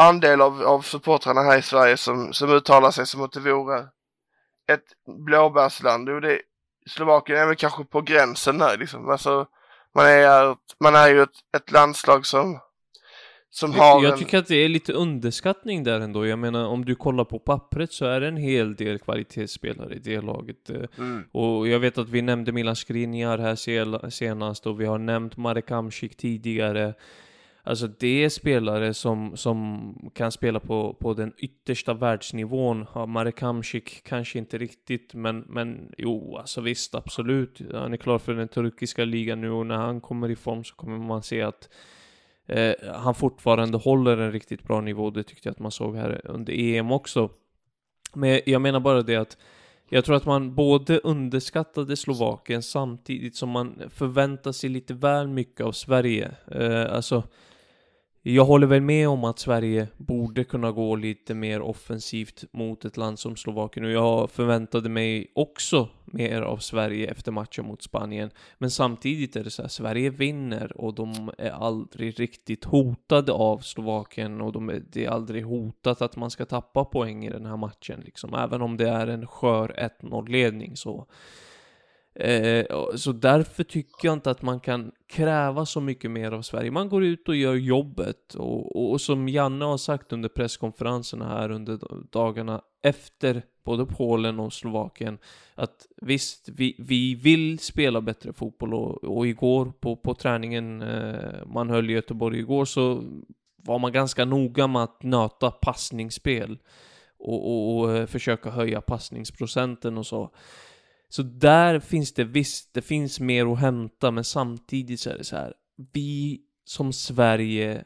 andel 0.00 0.40
av, 0.40 0.62
av 0.62 0.80
supportrarna 0.82 1.42
här 1.42 1.58
i 1.58 1.62
Sverige 1.62 1.96
som, 1.96 2.32
som 2.32 2.50
uttalar 2.50 2.90
sig 2.90 3.06
som 3.06 3.22
att 3.22 3.32
det 3.32 3.40
vore 3.40 3.78
ett 4.72 5.16
blåbärsland. 5.26 6.08
Och 6.08 6.20
det, 6.20 6.40
Slovakien 6.90 7.38
är 7.38 7.46
väl 7.46 7.56
kanske 7.56 7.84
på 7.84 8.00
gränsen 8.00 8.58
där 8.58 8.78
liksom. 8.78 9.08
Alltså, 9.08 9.46
man 9.94 10.06
är, 10.06 10.56
man 10.80 10.94
är 10.94 11.08
ju 11.08 11.22
ett, 11.22 11.56
ett 11.56 11.70
landslag 11.70 12.26
som 12.26 12.58
som 13.52 13.72
har 13.72 14.04
jag 14.04 14.18
tycker 14.18 14.38
att 14.38 14.46
det 14.46 14.56
är 14.56 14.68
lite 14.68 14.92
underskattning 14.92 15.84
där 15.84 16.00
ändå. 16.00 16.26
Jag 16.26 16.38
menar, 16.38 16.66
om 16.66 16.84
du 16.84 16.94
kollar 16.94 17.24
på 17.24 17.38
pappret 17.38 17.92
så 17.92 18.04
är 18.04 18.20
det 18.20 18.28
en 18.28 18.36
hel 18.36 18.74
del 18.74 18.98
kvalitetsspelare 18.98 19.94
i 19.94 19.98
det 19.98 20.20
laget. 20.20 20.70
Eh, 20.70 20.76
mm. 20.98 21.24
Och 21.32 21.68
jag 21.68 21.78
vet 21.80 21.98
att 21.98 22.08
vi 22.08 22.22
nämnde 22.22 22.52
Milan 22.52 22.76
Skriniar 22.76 23.38
här 23.38 24.10
senast 24.10 24.66
och 24.66 24.80
vi 24.80 24.86
har 24.86 24.98
nämnt 24.98 25.36
Marek 25.36 25.70
Hamsik 25.70 26.16
tidigare. 26.16 26.94
Alltså 27.62 27.86
det 27.86 28.24
är 28.24 28.28
spelare 28.28 28.94
som, 28.94 29.36
som 29.36 30.10
kan 30.14 30.32
spela 30.32 30.60
på, 30.60 30.94
på 30.94 31.14
den 31.14 31.32
yttersta 31.36 31.94
världsnivån. 31.94 32.86
Ja, 32.94 33.06
Marek 33.06 33.40
Hamsik 33.40 34.02
kanske 34.04 34.38
inte 34.38 34.58
riktigt, 34.58 35.14
men, 35.14 35.40
men 35.40 35.92
jo, 35.98 36.36
alltså 36.36 36.60
visst, 36.60 36.94
absolut. 36.94 37.60
Han 37.72 37.92
är 37.92 37.96
klar 37.96 38.18
för 38.18 38.34
den 38.34 38.48
turkiska 38.48 39.04
ligan 39.04 39.40
nu 39.40 39.50
och 39.50 39.66
när 39.66 39.76
han 39.76 40.00
kommer 40.00 40.30
i 40.30 40.36
form 40.36 40.64
så 40.64 40.74
kommer 40.74 40.98
man 40.98 41.22
se 41.22 41.42
att 41.42 41.68
eh, 42.46 42.72
han 42.94 43.14
fortfarande 43.14 43.78
håller 43.78 44.16
en 44.16 44.32
riktigt 44.32 44.62
bra 44.62 44.80
nivå. 44.80 45.10
Det 45.10 45.22
tyckte 45.22 45.48
jag 45.48 45.52
att 45.52 45.58
man 45.58 45.70
såg 45.70 45.96
här 45.96 46.20
under 46.24 46.52
EM 46.52 46.92
också. 46.92 47.30
Men 48.14 48.40
jag 48.46 48.62
menar 48.62 48.80
bara 48.80 49.02
det 49.02 49.16
att 49.16 49.36
jag 49.92 50.04
tror 50.04 50.16
att 50.16 50.26
man 50.26 50.54
både 50.54 50.98
underskattade 50.98 51.96
Slovakien 51.96 52.62
samtidigt 52.62 53.36
som 53.36 53.48
man 53.48 53.82
förväntar 53.90 54.52
sig 54.52 54.70
lite 54.70 54.94
väl 54.94 55.28
mycket 55.28 55.66
av 55.66 55.72
Sverige. 55.72 56.30
Eh, 56.50 56.94
alltså, 56.94 57.22
jag 58.22 58.44
håller 58.44 58.66
väl 58.66 58.82
med 58.82 59.08
om 59.08 59.24
att 59.24 59.38
Sverige 59.38 59.88
borde 59.96 60.44
kunna 60.44 60.72
gå 60.72 60.96
lite 60.96 61.34
mer 61.34 61.60
offensivt 61.60 62.44
mot 62.52 62.84
ett 62.84 62.96
land 62.96 63.18
som 63.18 63.36
Slovakien 63.36 63.86
och 63.86 63.92
jag 63.92 64.30
förväntade 64.30 64.88
mig 64.88 65.32
också 65.34 65.88
mer 66.04 66.42
av 66.42 66.56
Sverige 66.56 67.10
efter 67.10 67.32
matchen 67.32 67.66
mot 67.66 67.82
Spanien. 67.82 68.30
Men 68.58 68.70
samtidigt 68.70 69.36
är 69.36 69.44
det 69.44 69.50
så 69.50 69.62
här, 69.62 69.68
Sverige 69.68 70.10
vinner 70.10 70.80
och 70.80 70.94
de 70.94 71.30
är 71.38 71.50
aldrig 71.50 72.20
riktigt 72.20 72.64
hotade 72.64 73.32
av 73.32 73.58
Slovakien 73.58 74.40
och 74.40 74.52
de 74.52 74.68
är, 74.68 74.82
det 74.92 75.04
är 75.04 75.10
aldrig 75.10 75.44
hotat 75.44 76.02
att 76.02 76.16
man 76.16 76.30
ska 76.30 76.44
tappa 76.44 76.84
poäng 76.84 77.24
i 77.24 77.30
den 77.30 77.46
här 77.46 77.56
matchen 77.56 78.00
liksom. 78.04 78.34
Även 78.34 78.62
om 78.62 78.76
det 78.76 78.88
är 78.88 79.06
en 79.06 79.26
skör 79.26 79.90
1-0-ledning 80.02 80.76
så 80.76 81.06
Eh, 82.14 82.66
så 82.96 83.12
därför 83.12 83.64
tycker 83.64 84.08
jag 84.08 84.12
inte 84.12 84.30
att 84.30 84.42
man 84.42 84.60
kan 84.60 84.92
kräva 85.08 85.66
så 85.66 85.80
mycket 85.80 86.10
mer 86.10 86.32
av 86.32 86.42
Sverige. 86.42 86.70
Man 86.70 86.88
går 86.88 87.04
ut 87.04 87.28
och 87.28 87.36
gör 87.36 87.54
jobbet 87.54 88.34
och, 88.34 88.76
och, 88.76 88.90
och 88.90 89.00
som 89.00 89.28
Janne 89.28 89.64
har 89.64 89.76
sagt 89.76 90.12
under 90.12 90.28
presskonferenserna 90.28 91.28
här 91.28 91.50
under 91.50 91.78
dagarna 92.10 92.62
efter 92.82 93.42
både 93.64 93.86
Polen 93.86 94.40
och 94.40 94.52
Slovakien 94.52 95.18
att 95.54 95.86
visst, 95.96 96.48
vi, 96.48 96.76
vi 96.78 97.14
vill 97.14 97.58
spela 97.58 98.00
bättre 98.00 98.32
fotboll 98.32 98.74
och, 98.74 99.04
och 99.04 99.26
igår 99.26 99.72
på, 99.80 99.96
på 99.96 100.14
träningen 100.14 100.82
eh, 100.82 101.46
man 101.46 101.70
höll 101.70 101.90
i 101.90 101.92
Göteborg 101.92 102.38
igår 102.38 102.64
så 102.64 103.04
var 103.56 103.78
man 103.78 103.92
ganska 103.92 104.24
noga 104.24 104.66
med 104.66 104.82
att 104.82 105.02
nöta 105.02 105.50
passningsspel 105.50 106.58
och, 107.18 107.50
och, 107.50 107.78
och 107.78 107.96
eh, 107.96 108.06
försöka 108.06 108.50
höja 108.50 108.80
passningsprocenten 108.80 109.98
och 109.98 110.06
så. 110.06 110.30
Så 111.12 111.22
där 111.22 111.80
finns 111.80 112.12
det 112.12 112.24
visst, 112.24 112.74
det 112.74 112.82
finns 112.82 113.20
mer 113.20 113.52
att 113.52 113.58
hämta, 113.58 114.10
men 114.10 114.24
samtidigt 114.24 115.00
så 115.00 115.10
är 115.10 115.18
det 115.18 115.24
så 115.24 115.36
här. 115.36 115.54
Vi 115.92 116.40
som 116.64 116.92
Sverige, 116.92 117.84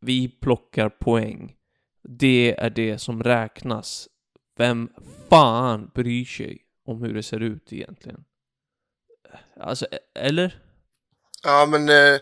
vi 0.00 0.28
plockar 0.28 0.88
poäng. 0.88 1.56
Det 2.02 2.54
är 2.58 2.70
det 2.70 2.98
som 2.98 3.22
räknas. 3.22 4.08
Vem 4.56 4.90
fan 5.28 5.90
bryr 5.94 6.24
sig 6.24 6.58
om 6.84 7.02
hur 7.02 7.14
det 7.14 7.22
ser 7.22 7.40
ut 7.40 7.72
egentligen? 7.72 8.24
Alltså, 9.60 9.86
e- 9.90 9.98
eller? 10.14 10.62
Ja, 11.42 11.66
men 11.66 11.88
eh, 11.88 12.20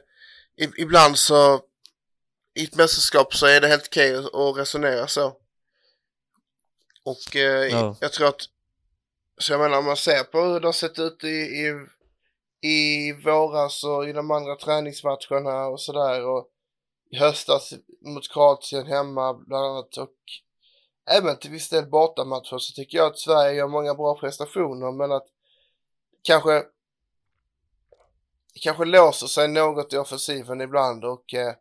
ibland 0.79 1.19
så 1.19 1.61
i 2.55 2.65
ett 2.65 2.77
mästerskap 2.77 3.35
så 3.35 3.47
är 3.47 3.61
det 3.61 3.69
helt 3.69 3.87
okej 3.87 4.17
att 4.17 4.57
resonera 4.57 5.07
så. 5.07 5.37
Och 7.05 7.37
eh, 7.37 7.67
ja. 7.67 7.97
jag 8.01 8.13
tror 8.13 8.29
att 8.29 8.49
så 9.39 9.53
jag 9.53 9.61
menar 9.61 9.79
om 9.79 9.85
man 9.85 9.97
ser 9.97 10.25
på 10.25 10.41
hur 10.41 10.61
det 10.61 10.69
har 10.69 10.73
sett 10.73 10.99
ut 10.99 11.25
i, 11.25 11.29
i, 11.29 11.73
i 12.69 13.13
våras 13.13 13.85
och 13.85 14.09
i 14.09 14.13
de 14.13 14.31
andra 14.31 14.57
träningsmatcherna 14.57 15.67
och 15.67 15.81
sådär 15.81 16.27
och 16.27 16.49
i 17.11 17.17
höstas 17.17 17.75
mot 18.01 18.33
Kroatien 18.33 18.87
hemma 18.87 19.35
bland 19.35 19.67
annat 19.67 19.97
och 19.97 20.15
även 21.11 21.39
till 21.39 21.51
viss 21.51 21.69
del 21.69 21.87
bortamatcher 21.87 22.59
så 22.59 22.73
tycker 22.73 22.99
jag 22.99 23.07
att 23.07 23.19
Sverige 23.19 23.57
gör 23.57 23.69
många 23.69 23.95
bra 23.95 24.19
prestationer 24.19 24.93
men 24.93 25.13
att 25.13 25.27
kanske 26.23 26.65
kanske 28.63 28.85
låser 28.85 29.27
sig 29.27 29.49
något 29.49 29.93
i 29.93 29.97
offensiven 29.97 30.61
ibland 30.61 31.05
och 31.05 31.35
eh, 31.35 31.55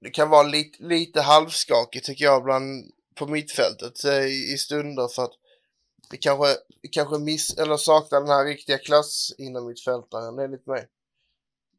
det 0.00 0.10
kan 0.10 0.30
vara 0.30 0.42
lite, 0.42 0.82
lite 0.82 1.20
halvskakigt 1.20 2.06
tycker 2.06 2.24
jag 2.24 2.44
bland 2.44 2.92
på 3.14 3.26
mittfältet 3.26 4.04
eh, 4.04 4.26
i, 4.26 4.58
stunder 4.58 5.08
för 5.08 5.24
att 5.24 5.34
vi 6.10 6.18
kanske, 6.18 6.56
vi 6.82 6.88
kanske 6.88 7.18
miss, 7.18 7.58
eller 7.58 7.76
saknar 7.76 8.20
den 8.20 8.28
här 8.28 8.44
riktiga 8.44 8.78
klass 8.78 9.32
inom 9.38 9.66
mittfältaren 9.66 10.38
enligt 10.38 10.66
mig. 10.66 10.86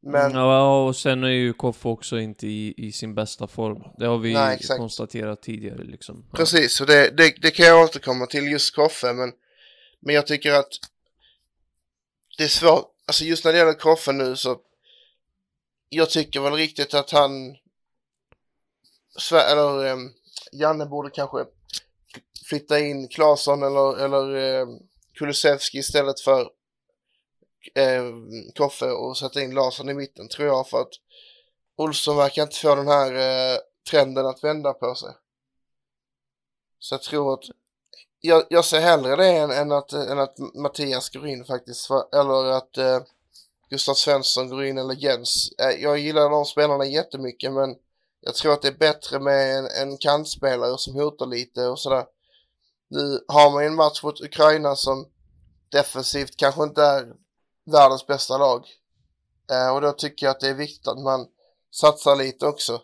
Men... 0.04 0.32
Ja, 0.32 0.86
och 0.86 0.96
sen 0.96 1.24
är 1.24 1.28
ju 1.28 1.54
Koffe 1.54 1.88
också 1.88 2.20
inte 2.20 2.48
i, 2.48 2.74
i 2.78 2.92
sin 2.92 3.16
bästa 3.16 3.48
form. 3.48 3.84
Det 3.98 4.06
har 4.06 4.18
vi 4.18 4.34
Nej, 4.34 4.60
konstaterat 4.78 5.42
tidigare 5.42 5.84
liksom. 5.84 6.26
Precis, 6.34 6.82
och 6.82 6.88
det, 6.88 7.18
det, 7.18 7.34
det, 7.42 7.52
kan 7.52 7.66
jag 7.66 7.84
återkomma 7.84 8.26
till 8.26 8.52
just 8.52 8.76
Koffe, 8.76 9.14
men, 9.14 9.32
men 10.00 10.16
jag 10.16 10.28
tycker 10.28 10.54
att 10.54 10.70
det 12.38 12.44
är 12.44 12.48
svårt, 12.48 12.86
alltså 13.06 13.24
just 13.24 13.46
när 13.46 13.52
det 13.52 13.58
gäller 13.58 13.74
Koffe 13.74 14.12
nu 14.12 14.36
så 14.36 14.58
jag 15.90 16.10
tycker 16.10 16.40
väl 16.40 16.54
riktigt 16.54 16.94
att 16.94 17.12
han 17.12 17.56
eller 19.32 19.92
um, 19.92 20.14
Janne 20.52 20.86
borde 20.86 21.10
kanske 21.10 21.46
flytta 22.52 22.80
in 22.80 23.08
Claesson 23.08 23.64
eller, 23.64 23.98
eller 24.06 24.36
eh, 24.36 24.68
Kulusevski 25.14 25.78
istället 25.78 26.20
för 26.20 26.42
eh, 27.76 28.04
Koffe 28.56 28.92
och 28.92 29.18
sätta 29.18 29.42
in 29.42 29.54
Larsson 29.54 29.90
i 29.90 29.94
mitten 29.94 30.28
tror 30.28 30.48
jag 30.48 30.68
för 30.68 30.82
att 30.82 30.94
Olsson 31.76 32.18
verkar 32.18 32.42
inte 32.42 32.56
få 32.56 32.76
den 32.76 32.88
här 32.88 33.14
eh, 33.14 33.58
trenden 33.92 34.26
att 34.26 34.44
vända 34.44 34.74
på 34.74 34.96
sig. 34.96 35.10
Så 36.80 36.94
jag 36.94 37.02
tror 37.02 37.34
att 37.34 37.44
jag, 38.20 38.44
jag 38.50 38.66
ser 38.66 38.80
hellre 38.80 39.16
det 39.16 39.28
än, 39.28 39.52
än, 39.52 39.72
att, 39.72 39.94
än 39.94 40.20
att 40.20 40.38
Mattias 40.56 41.10
går 41.10 41.28
in 41.28 41.46
faktiskt 41.46 41.88
för, 41.88 42.20
eller 42.20 42.52
att 42.52 42.78
eh, 42.78 43.00
Gustav 43.70 43.94
Svensson 43.94 44.50
går 44.50 44.66
in 44.66 44.78
eller 44.78 44.96
Jens. 44.96 45.52
Eh, 45.60 45.82
jag 45.82 45.98
gillar 45.98 46.30
de 46.30 46.46
spelarna 46.46 46.86
jättemycket 46.86 47.54
men 47.54 47.76
jag 48.22 48.36
tror 48.36 48.54
att 48.54 48.62
det 48.62 48.68
är 48.68 48.78
bättre 48.78 49.20
med 49.20 49.58
en, 49.58 49.66
en 49.66 49.98
kantspelare 49.98 50.78
som 50.78 50.96
hotar 50.96 51.26
lite 51.26 51.68
och 51.68 51.80
sådär. 51.80 52.06
Nu 52.92 53.20
har 53.28 53.52
man 53.52 53.64
ju 53.64 53.68
en 53.68 53.76
match 53.76 54.04
mot 54.04 54.22
Ukraina 54.22 54.76
som 54.76 55.06
defensivt 55.70 56.38
kanske 56.38 56.64
inte 56.64 56.82
är 56.82 57.14
världens 57.72 58.08
bästa 58.08 58.38
lag. 58.38 58.66
Eh, 59.52 59.76
och 59.76 59.82
då 59.82 59.92
tycker 59.92 60.26
jag 60.26 60.32
att 60.32 60.40
det 60.40 60.50
är 60.50 60.56
viktigt 60.56 60.88
att 60.88 61.00
man 61.00 61.28
satsar 61.72 62.16
lite 62.16 62.46
också. 62.46 62.82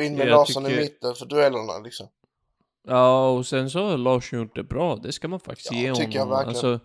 In 0.00 0.16
med 0.16 0.28
Larsson 0.28 0.64
tycker... 0.64 0.78
i 0.78 0.80
mitten 0.80 1.14
för 1.14 1.26
duellerna 1.26 1.78
liksom. 1.78 2.08
Ja, 2.88 3.30
och 3.30 3.46
sen 3.46 3.70
så 3.70 3.88
har 3.88 3.96
Lars 3.96 4.32
gjort 4.32 4.56
det 4.56 4.62
bra. 4.62 4.96
Det 4.96 5.12
ska 5.12 5.28
man 5.28 5.40
faktiskt 5.40 5.72
ja, 5.72 5.78
ge 5.78 5.90
honom. 5.90 6.10
Jag 6.10 6.26
verkligen. 6.26 6.48
Alltså, 6.48 6.80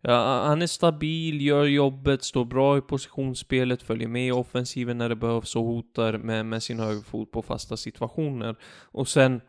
ja, 0.00 0.44
han 0.46 0.62
är 0.62 0.66
stabil, 0.66 1.46
gör 1.46 1.64
jobbet, 1.64 2.24
står 2.24 2.44
bra 2.44 2.78
i 2.78 2.80
positionsspelet, 2.80 3.82
följer 3.82 4.08
med 4.08 4.26
i 4.26 4.32
offensiven 4.32 4.98
när 4.98 5.08
det 5.08 5.16
behövs 5.16 5.56
och 5.56 5.64
hotar 5.64 6.12
med, 6.18 6.46
med 6.46 6.62
sin 6.62 6.80
högerfot 6.80 7.30
på 7.30 7.42
fasta 7.42 7.76
situationer. 7.76 8.56
Och 8.82 9.08
sen 9.08 9.40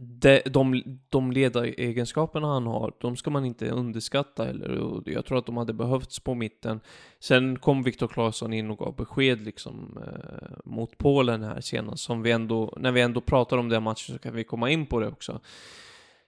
de, 0.00 0.40
de, 0.44 0.82
de 1.08 1.32
ledaregenskaperna 1.32 2.46
han 2.46 2.66
har, 2.66 2.92
de 3.00 3.16
ska 3.16 3.30
man 3.30 3.44
inte 3.44 3.70
underskatta 3.70 4.44
heller. 4.44 5.02
Jag 5.06 5.26
tror 5.26 5.38
att 5.38 5.46
de 5.46 5.56
hade 5.56 5.72
behövts 5.72 6.20
på 6.20 6.34
mitten. 6.34 6.80
Sen 7.20 7.58
kom 7.58 7.82
Viktor 7.82 8.08
Claesson 8.08 8.52
in 8.52 8.70
och 8.70 8.78
gav 8.78 8.96
besked 8.96 9.40
liksom 9.40 9.98
eh, 10.06 10.56
mot 10.64 10.98
Polen 10.98 11.42
här 11.42 11.60
senast. 11.60 12.04
Som 12.04 12.22
vi 12.22 12.30
ändå, 12.30 12.74
när 12.80 12.92
vi 12.92 13.00
ändå 13.00 13.20
pratar 13.20 13.56
om 13.56 13.68
den 13.68 13.82
matchen 13.82 14.14
så 14.14 14.18
kan 14.18 14.34
vi 14.34 14.44
komma 14.44 14.70
in 14.70 14.86
på 14.86 15.00
det 15.00 15.08
också. 15.08 15.40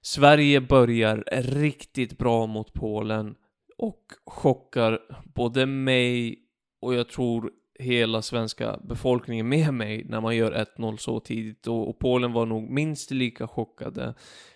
Sverige 0.02 0.60
börjar 0.60 1.24
riktigt 1.36 2.18
bra 2.18 2.46
mot 2.46 2.72
Polen 2.72 3.34
och 3.78 4.02
chockar 4.26 5.00
både 5.34 5.66
mig 5.66 6.38
och 6.80 6.94
jag 6.94 7.08
tror 7.08 7.50
hela 7.78 8.22
svenska 8.22 8.80
befolkningen 8.82 9.48
med 9.48 9.74
mig 9.74 10.04
när 10.08 10.20
man 10.20 10.36
gör 10.36 10.66
1-0 10.76 10.96
så 10.96 11.20
tidigt 11.20 11.66
och, 11.66 11.88
och, 11.88 11.98
Polen 11.98 12.32
var 12.32 12.46
nog 12.46 12.70
minst 12.70 13.10
lika 13.10 13.48
chockade 13.48 14.14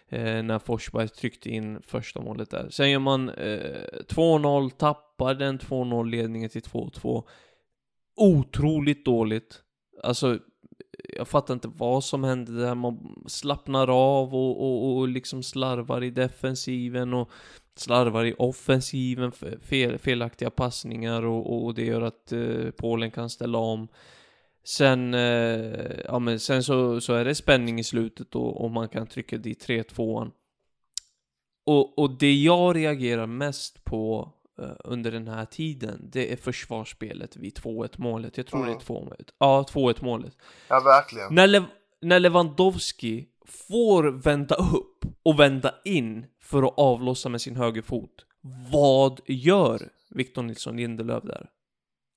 eh, 0.09 0.43
när 0.43 0.59
Forsberg 0.59 1.09
tryckte 1.09 1.51
in 1.51 1.83
första 1.83 2.21
målet 2.21 2.51
där. 2.51 2.69
Sen 2.71 2.91
gör 2.91 2.99
man 2.99 3.29
eh, 3.29 3.87
2-0, 4.09 4.71
tappar 4.71 5.35
den 5.35 5.59
2-0 5.59 6.11
ledningen 6.11 6.51
till 6.51 6.63
2-2. 6.63 7.25
Otroligt 8.17 9.05
dåligt. 9.05 9.63
Alltså, 10.03 10.39
jag 11.21 11.29
fattar 11.29 11.55
inte 11.55 11.71
vad 11.77 12.05
som 12.05 12.25
hände 12.25 12.53
där. 12.53 12.75
Man 12.75 13.23
slappnar 13.27 13.89
av 13.91 14.35
och, 14.35 14.61
och, 14.61 14.97
och 14.97 15.09
liksom 15.09 15.43
slarvar 15.43 16.05
i 16.05 16.11
defensiven 16.11 17.15
och 17.15 17.31
slarvar 17.77 18.25
i 18.25 18.35
offensiven, 18.39 19.33
fel, 19.63 19.99
felaktiga 19.99 20.51
passningar 20.51 21.23
och, 21.23 21.65
och 21.65 21.75
det 21.75 21.85
gör 21.85 22.03
att 22.03 22.33
eh, 22.33 22.71
Polen 22.77 23.11
kan 23.11 23.31
ställa 23.31 23.59
om. 23.59 23.89
Sen, 24.65 25.15
eh, 25.15 26.01
ja, 26.05 26.19
men 26.19 26.41
sen 26.41 26.63
så, 26.63 27.01
så 27.01 27.15
är 27.15 27.25
det 27.25 27.35
spänning 27.35 27.79
i 27.79 27.85
slutet 27.85 28.35
och, 28.35 28.65
och 28.65 28.71
man 28.71 28.89
kan 28.89 29.07
trycka 29.07 29.39
dit 29.39 29.69
3-2. 29.69 30.31
Och, 31.67 31.99
och 31.99 32.11
det 32.19 32.33
jag 32.33 32.77
reagerar 32.77 33.27
mest 33.27 33.85
på 33.85 34.33
under 34.85 35.11
den 35.11 35.29
här 35.29 35.45
tiden, 35.45 36.09
det 36.13 36.33
är 36.33 36.37
försvarsspelet 36.37 37.37
vid 37.37 37.59
2-1 37.59 37.95
målet. 37.97 38.37
Jag 38.37 38.47
tror 38.47 38.61
mm. 38.61 38.73
det 38.73 38.79
är 38.79 38.81
2 38.81 39.05
målet. 39.05 39.35
Ja, 39.39 39.67
2-1 39.71 40.05
målet. 40.05 40.37
Ja, 40.69 40.81
verkligen. 40.81 41.35
När, 41.35 41.47
Le 41.47 41.63
när 42.01 42.21
Lewandowski 42.21 43.27
får 43.47 44.05
vända 44.05 44.55
upp 44.55 45.05
och 45.23 45.41
vända 45.41 45.75
in 45.85 46.27
för 46.43 46.63
att 46.63 46.75
avlossa 46.77 47.29
med 47.29 47.41
sin 47.41 47.57
högerfot. 47.57 48.27
Vad 48.73 49.21
gör 49.27 49.89
Victor 50.11 50.43
Nilsson 50.43 50.77
Lindelöf 50.77 51.23
där? 51.25 51.51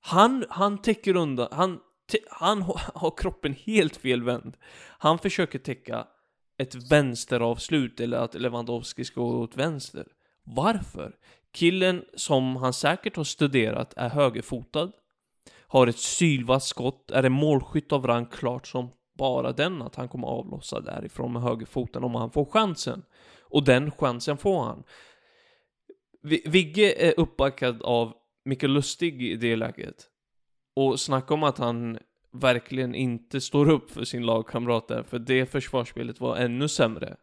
Han, 0.00 0.44
han 0.48 0.82
täcker 0.82 1.16
undan, 1.16 1.48
han, 1.52 1.80
han 2.30 2.62
har 2.94 3.16
kroppen 3.16 3.54
helt 3.64 3.96
felvänd. 3.96 4.56
Han 4.98 5.18
försöker 5.18 5.58
täcka 5.58 6.06
ett 6.58 6.74
vänsteravslut 6.74 8.00
eller 8.00 8.18
att 8.18 8.34
Lewandowski 8.34 9.04
ska 9.04 9.20
gå 9.20 9.42
åt 9.42 9.56
vänster. 9.56 10.06
Varför? 10.44 11.16
Killen 11.54 12.04
som 12.14 12.56
han 12.56 12.72
säkert 12.72 13.16
har 13.16 13.24
studerat 13.24 13.94
är 13.96 14.08
högerfotad, 14.08 14.92
har 15.66 15.86
ett 15.86 15.98
sylvasst 15.98 16.68
skott, 16.68 17.10
är 17.10 17.22
en 17.22 17.32
målskytt 17.32 17.92
av 17.92 18.06
rang 18.06 18.26
klart 18.26 18.66
som 18.66 18.90
bara 19.18 19.52
den 19.52 19.82
att 19.82 19.94
han 19.94 20.08
kommer 20.08 20.26
avlossa 20.26 20.80
därifrån 20.80 21.32
med 21.32 21.42
högerfoten 21.42 22.04
om 22.04 22.14
han 22.14 22.30
får 22.30 22.44
chansen. 22.44 23.02
Och 23.40 23.64
den 23.64 23.90
chansen 23.90 24.36
får 24.36 24.62
han. 24.62 24.84
Vigge 26.44 27.08
är 27.08 27.20
uppbackad 27.20 27.82
av 27.82 28.12
Mikael 28.44 28.72
Lustig 28.72 29.22
i 29.22 29.36
det 29.36 29.56
läget. 29.56 30.08
Och 30.76 31.00
snacka 31.00 31.34
om 31.34 31.42
att 31.42 31.58
han 31.58 31.98
verkligen 32.32 32.94
inte 32.94 33.40
står 33.40 33.70
upp 33.70 33.90
för 33.90 34.04
sin 34.04 34.26
lagkamrat 34.26 34.88
där, 34.88 35.02
för 35.02 35.18
det 35.18 35.46
försvarsspelet 35.46 36.20
var 36.20 36.36
ännu 36.36 36.68
sämre. 36.68 37.16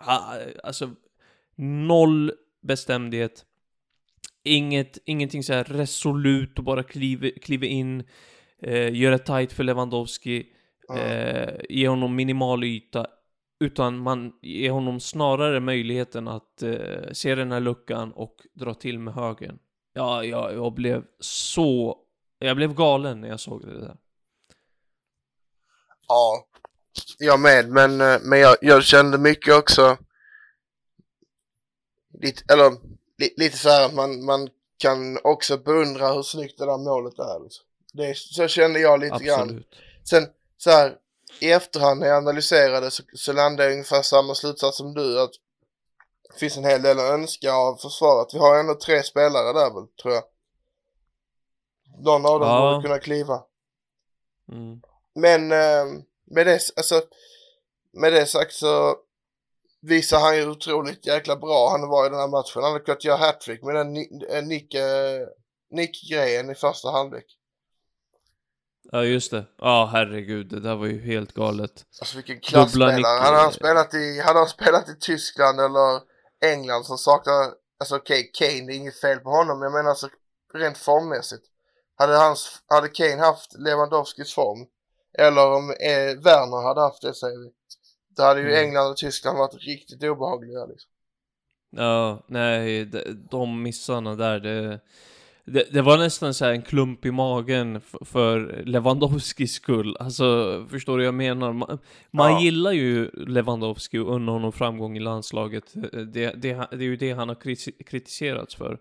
Ha, 0.00 0.34
alltså, 0.64 0.90
noll 1.56 2.32
bestämdhet. 2.62 3.44
Inget, 4.46 4.98
ingenting 5.04 5.42
så 5.42 5.52
här 5.52 5.64
resolut 5.64 6.58
och 6.58 6.64
bara 6.64 6.82
kliver, 6.82 7.30
kliver 7.42 7.66
in, 7.66 8.04
eh, 8.62 8.94
gör 8.94 9.10
det 9.10 9.18
tight 9.18 9.52
för 9.52 9.64
Lewandowski, 9.64 10.46
Ja. 10.88 10.98
eh, 10.98 11.60
ge 11.68 11.88
honom 11.88 12.16
minimal 12.16 12.64
yta, 12.64 13.06
utan 13.60 13.98
man 13.98 14.32
ger 14.42 14.70
honom 14.70 15.00
snarare 15.00 15.60
möjligheten 15.60 16.28
att 16.28 16.62
eh, 16.62 17.12
se 17.12 17.34
den 17.34 17.52
här 17.52 17.60
luckan 17.60 18.12
och 18.12 18.36
dra 18.52 18.74
till 18.74 18.98
med 18.98 19.14
högen. 19.14 19.58
Ja, 19.92 20.24
ja, 20.24 20.52
jag 20.52 20.72
blev 20.74 21.04
så... 21.20 21.98
Jag 22.38 22.56
blev 22.56 22.74
galen 22.74 23.20
när 23.20 23.28
jag 23.28 23.40
såg 23.40 23.66
det 23.66 23.80
där. 23.80 23.96
Ja, 26.08 26.46
jag 27.18 27.40
med, 27.40 27.68
men, 27.68 28.00
eh, 28.00 28.16
men 28.22 28.40
jag, 28.40 28.56
jag 28.60 28.84
kände 28.84 29.18
mycket 29.18 29.54
också 29.54 29.96
lite, 32.20 32.52
eller 32.52 32.95
li, 33.18 33.34
lite 33.36 33.56
så 33.56 33.68
här 33.68 33.86
att 33.86 33.94
man, 33.94 34.24
man 34.24 34.48
kan 34.78 35.18
också 35.24 35.56
beundra 35.58 36.12
hur 36.12 36.22
snyggt 36.22 36.58
det 36.58 36.66
där 36.66 36.78
målet 36.78 37.18
är. 37.18 37.42
Liksom. 37.42 37.64
Det, 37.92 38.16
så 38.16 38.48
kände 38.48 38.80
jag 38.80 39.00
lite 39.00 39.24
grann. 39.24 39.40
Absolut. 39.40 39.74
Sen 40.04 40.26
så 40.58 40.70
här 40.70 40.96
i 41.40 41.50
efterhand 41.52 42.00
när 42.00 42.06
jag 42.06 42.16
analyserade 42.16 42.90
så, 42.90 43.02
så 43.14 43.32
landade 43.32 43.64
jag 43.64 43.72
ungefär 43.72 44.02
samma 44.02 44.34
slutsats 44.34 44.76
som 44.76 44.94
du 44.94 45.20
att 45.20 45.32
det 46.32 46.38
finns 46.38 46.56
en 46.56 46.64
hel 46.64 46.82
del 46.82 46.98
att 46.98 47.10
önska 47.10 47.52
av 47.52 47.76
försvaret. 47.76 48.34
Vi 48.34 48.38
har 48.38 48.58
ändå 48.58 48.74
tre 48.74 49.02
spelare 49.02 49.52
där 49.52 49.74
väl, 49.74 49.86
tror 50.02 50.14
jag. 50.14 50.24
Någon 51.98 52.26
av 52.26 52.40
dem 52.40 52.48
Ja. 52.48 52.70
borde 52.74 52.88
kunna 52.88 52.98
kliva. 52.98 53.42
Mm. 54.52 54.82
Men 55.14 55.52
eh, 55.52 56.02
med, 56.24 56.46
det, 56.46 56.60
alltså, 56.76 57.02
med 57.92 58.12
det 58.12 58.26
sagt 58.26 58.52
så 58.52 58.96
visar 59.88 60.18
han 60.20 60.36
ju 60.36 60.50
otroligt 60.50 61.06
jäkla 61.06 61.36
bra 61.36 61.68
han 61.70 61.88
var 61.88 62.06
i 62.06 62.08
den 62.08 62.18
här 62.18 62.28
matchen. 62.28 62.62
Han 62.62 62.72
hade 62.72 62.84
kunnat 62.84 63.04
göra 63.04 63.16
hattrick 63.16 63.62
med 63.62 63.74
den 63.74 63.96
eh, 64.30 64.44
nick, 64.44 64.74
eh, 64.74 65.26
nick-grejen 65.70 66.50
i 66.50 66.54
första 66.54 66.90
halvlek. 66.90 67.24
Ja, 68.92 69.04
just 69.04 69.30
det. 69.30 69.44
Ja, 69.58 69.90
herregud, 69.92 70.48
det 70.48 70.60
där 70.60 70.76
var 70.76 70.86
ju 70.86 71.00
helt 71.00 71.32
galet. 71.32 71.84
Alltså 72.00 72.16
vilken 72.16 72.40
klasspelare. 72.40 72.96
nick- 72.96 73.22
Hade 73.22 73.36
han 73.36 73.52
spelat 73.52 73.94
i, 73.94 74.20
hade 74.20 74.38
han 74.38 74.48
spelat 74.48 74.88
i 74.88 74.94
Tyskland 75.00 75.60
eller 75.60 76.00
England 76.44 76.84
som 76.86 76.98
saknar, 76.98 77.52
alltså 77.80 77.96
okej, 77.96 78.30
Kane, 78.38 78.66
det 78.66 78.72
är 78.72 78.76
inget 78.76 79.00
fel 79.00 79.18
på 79.18 79.30
honom, 79.30 79.58
men 79.58 79.66
jag 79.66 79.72
menar 79.72 79.90
alltså 79.90 80.08
rent 80.54 80.78
formmässigt. 80.78 81.42
Hade, 81.98 82.16
hans, 82.16 82.62
hade 82.66 82.88
Kane 82.88 83.22
haft 83.22 83.58
Lewandowskis 83.58 84.34
form, 84.34 84.66
eller 85.18 85.52
om 85.52 85.70
eh, 85.70 86.22
Werner 86.24 86.62
hade 86.68 86.80
haft 86.80 87.02
det 87.02 87.14
säger 87.14 87.38
vi, 87.38 87.50
då 88.16 88.22
hade 88.22 88.40
ju 88.40 88.46
Mm. 88.52 88.64
England 88.64 88.90
och 88.90 88.96
Tyskland 88.96 89.38
varit 89.38 89.54
riktigt 89.66 90.02
obehagliga 90.02 90.66
liksom. 90.66 90.90
Ja, 91.70 92.24
nej, 92.28 92.84
de, 92.84 93.26
de 93.30 93.62
missarna 93.62 94.14
där, 94.14 94.40
det, 94.40 94.80
det, 95.44 95.72
det 95.72 95.82
var 95.82 95.98
nästan 95.98 96.34
så 96.34 96.44
här 96.44 96.52
en 96.52 96.62
klump 96.62 97.04
i 97.04 97.10
magen 97.10 97.80
för, 97.80 98.04
för 98.04 98.62
Lewandowskis 98.66 99.52
skull. 99.52 99.96
Alltså, 100.00 100.26
förstår 100.70 100.92
du 100.98 101.04
vad 101.04 101.06
jag 101.06 101.14
menar? 101.14 101.52
Man, 101.52 101.78
man 102.10 102.32
Ja. 102.32 102.40
gillar 102.40 102.72
ju 102.72 103.10
Lewandowski 103.12 103.98
och 103.98 104.14
unnar 104.14 104.32
honom 104.32 104.52
framgång 104.52 104.96
i 104.96 105.00
landslaget. 105.00 105.64
Det, 105.92 106.32
det, 106.36 106.50
är 106.50 106.82
ju 106.82 106.96
det 106.96 107.12
han 107.12 107.28
har 107.28 107.36
kriti- 107.36 107.84
kritiserats 107.84 108.54
för. 108.54 108.78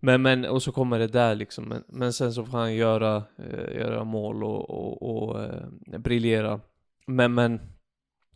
Men, 0.00 0.22
men, 0.22 0.44
och 0.44 0.62
så 0.62 0.72
kommer 0.72 0.98
det 0.98 1.06
där 1.06 1.34
liksom. 1.34 1.64
Men, 1.64 1.84
men 1.88 2.12
sen 2.12 2.32
så 2.32 2.44
får 2.44 2.58
han 2.58 2.74
göra, 2.74 3.16
eh, 3.38 3.76
göra 3.76 4.04
mål 4.04 4.44
och, 4.44 4.70
och, 4.70 5.02
och 5.02 5.42
eh, 5.42 5.98
briljera. 5.98 6.60
Men, 7.06 7.34
men, 7.34 7.60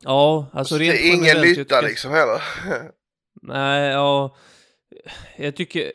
ja, 0.05 0.47
alltså 0.53 0.79
rent 0.79 0.93
det 0.97 1.09
är 1.09 1.15
ingen 1.15 1.41
lytta 1.41 1.65
tycker- 1.81 1.89
liksom 1.89 2.11
heller. 2.11 2.43
Nej, 3.43 3.91
ja. 3.91 4.37
Jag 5.37 5.57
tycker 5.57 5.93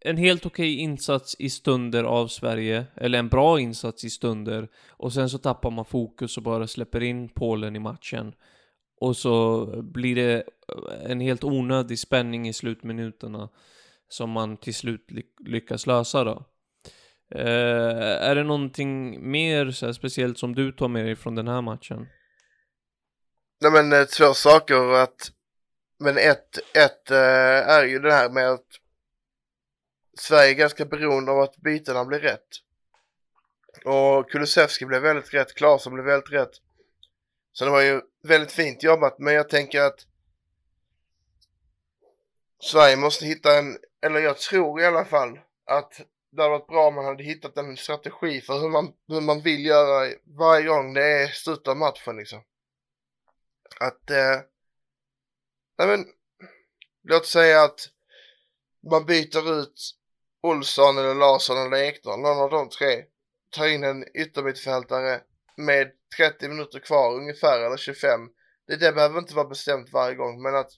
en 0.00 0.16
helt 0.16 0.46
okej 0.46 0.74
insats 0.78 1.36
i 1.38 1.50
stunder 1.50 2.04
av 2.04 2.28
Sverige, 2.28 2.86
eller 2.96 3.18
en 3.18 3.28
bra 3.28 3.60
insats 3.60 4.04
i 4.04 4.10
stunder, 4.10 4.68
och 4.88 5.12
sen 5.12 5.30
så 5.30 5.38
tappar 5.38 5.70
man 5.70 5.84
fokus 5.84 6.36
och 6.36 6.42
bara 6.42 6.66
släpper 6.66 7.02
in 7.02 7.28
Polen 7.28 7.76
i 7.76 7.78
matchen. 7.78 8.32
Och 9.00 9.16
så 9.16 9.66
blir 9.82 10.14
det 10.16 10.42
en 11.06 11.20
helt 11.20 11.44
onödig 11.44 11.98
spänning 11.98 12.48
i 12.48 12.52
slutminuterna 12.52 13.48
som 14.08 14.30
man 14.30 14.56
till 14.56 14.74
slut 14.74 15.06
ly- 15.10 15.22
lyckas 15.46 15.86
lösa 15.86 16.24
då. 16.24 16.44
Eh, 17.34 18.22
är 18.28 18.34
det 18.34 18.42
någonting 18.44 19.30
mer 19.30 19.70
så 19.70 19.86
här 19.86 19.92
speciellt 19.92 20.38
som 20.38 20.54
du 20.54 20.72
tar 20.72 20.88
med 20.88 21.04
dig 21.04 21.16
från 21.16 21.34
den 21.34 21.48
här 21.48 21.60
matchen? 21.62 22.06
Nej 23.60 23.70
men 23.70 23.92
eh, 23.92 24.04
två 24.04 24.34
saker 24.34 24.92
att 24.94 25.32
Men 25.98 26.18
ett, 26.18 26.76
ett 26.76 27.10
eh, 27.10 27.68
är 27.68 27.84
ju 27.84 27.98
det 27.98 28.12
här 28.12 28.30
med 28.30 28.50
att 28.50 28.66
Sverige 30.18 30.50
är 30.50 30.54
ganska 30.54 30.84
beroende 30.84 31.32
av 31.32 31.40
att 31.40 31.56
bytena 31.56 32.04
blir 32.04 32.18
rätt. 32.18 32.48
Och 33.84 34.30
Kulusevski 34.30 34.84
blev 34.84 35.02
väldigt 35.02 35.34
rätt, 35.34 35.54
Klasen 35.54 35.94
blev 35.94 36.04
väldigt 36.04 36.32
rätt. 36.32 36.50
Så 37.52 37.64
det 37.64 37.70
var 37.70 37.82
ju 37.82 38.00
väldigt 38.22 38.52
fint 38.52 38.82
jobbat 38.82 39.18
men 39.18 39.34
jag 39.34 39.48
tänker 39.48 39.82
att 39.82 40.06
Sverige 42.62 42.96
måste 42.96 43.26
hitta 43.26 43.58
en, 43.58 43.78
eller 44.02 44.20
jag 44.20 44.38
tror 44.38 44.80
i 44.80 44.84
alla 44.84 45.04
fall 45.04 45.38
att 45.66 46.00
det 46.30 46.42
hade 46.42 46.50
varit 46.50 46.66
bra 46.66 46.88
om 46.88 46.94
man 46.94 47.04
hade 47.04 47.24
hittat 47.24 47.56
en 47.56 47.76
strategi 47.76 48.40
för 48.40 48.60
hur 48.60 48.68
man, 48.68 48.92
hur 49.08 49.20
man 49.20 49.40
vill 49.40 49.66
göra 49.66 50.12
varje 50.24 50.66
gång 50.66 50.94
det 50.94 51.04
är 51.04 51.26
slut 51.26 51.68
av 51.68 51.76
matchen 51.76 52.16
liksom. 52.16 52.42
Att, 53.80 54.10
eh, 54.10 54.40
nej 55.78 55.88
men, 55.88 56.06
låt 57.02 57.26
säga 57.26 57.62
att 57.62 57.80
man 58.90 59.06
byter 59.06 59.60
ut 59.60 59.94
Olsson 60.42 60.98
eller 60.98 61.14
Larsson 61.14 61.58
eller 61.66 61.76
Ekdal, 61.76 62.20
någon 62.20 62.38
av 62.38 62.50
de 62.50 62.68
tre, 62.68 63.04
tar 63.50 63.66
in 63.66 63.84
en 63.84 64.16
yttermittfältare 64.16 65.20
med 65.56 65.92
30 66.16 66.48
minuter 66.48 66.78
kvar 66.78 67.14
ungefär, 67.14 67.60
eller 67.60 67.76
25. 67.76 68.20
Det, 68.66 68.76
det 68.76 68.92
behöver 68.92 69.18
inte 69.18 69.34
vara 69.34 69.48
bestämt 69.48 69.92
varje 69.92 70.14
gång, 70.14 70.42
men 70.42 70.56
att 70.56 70.70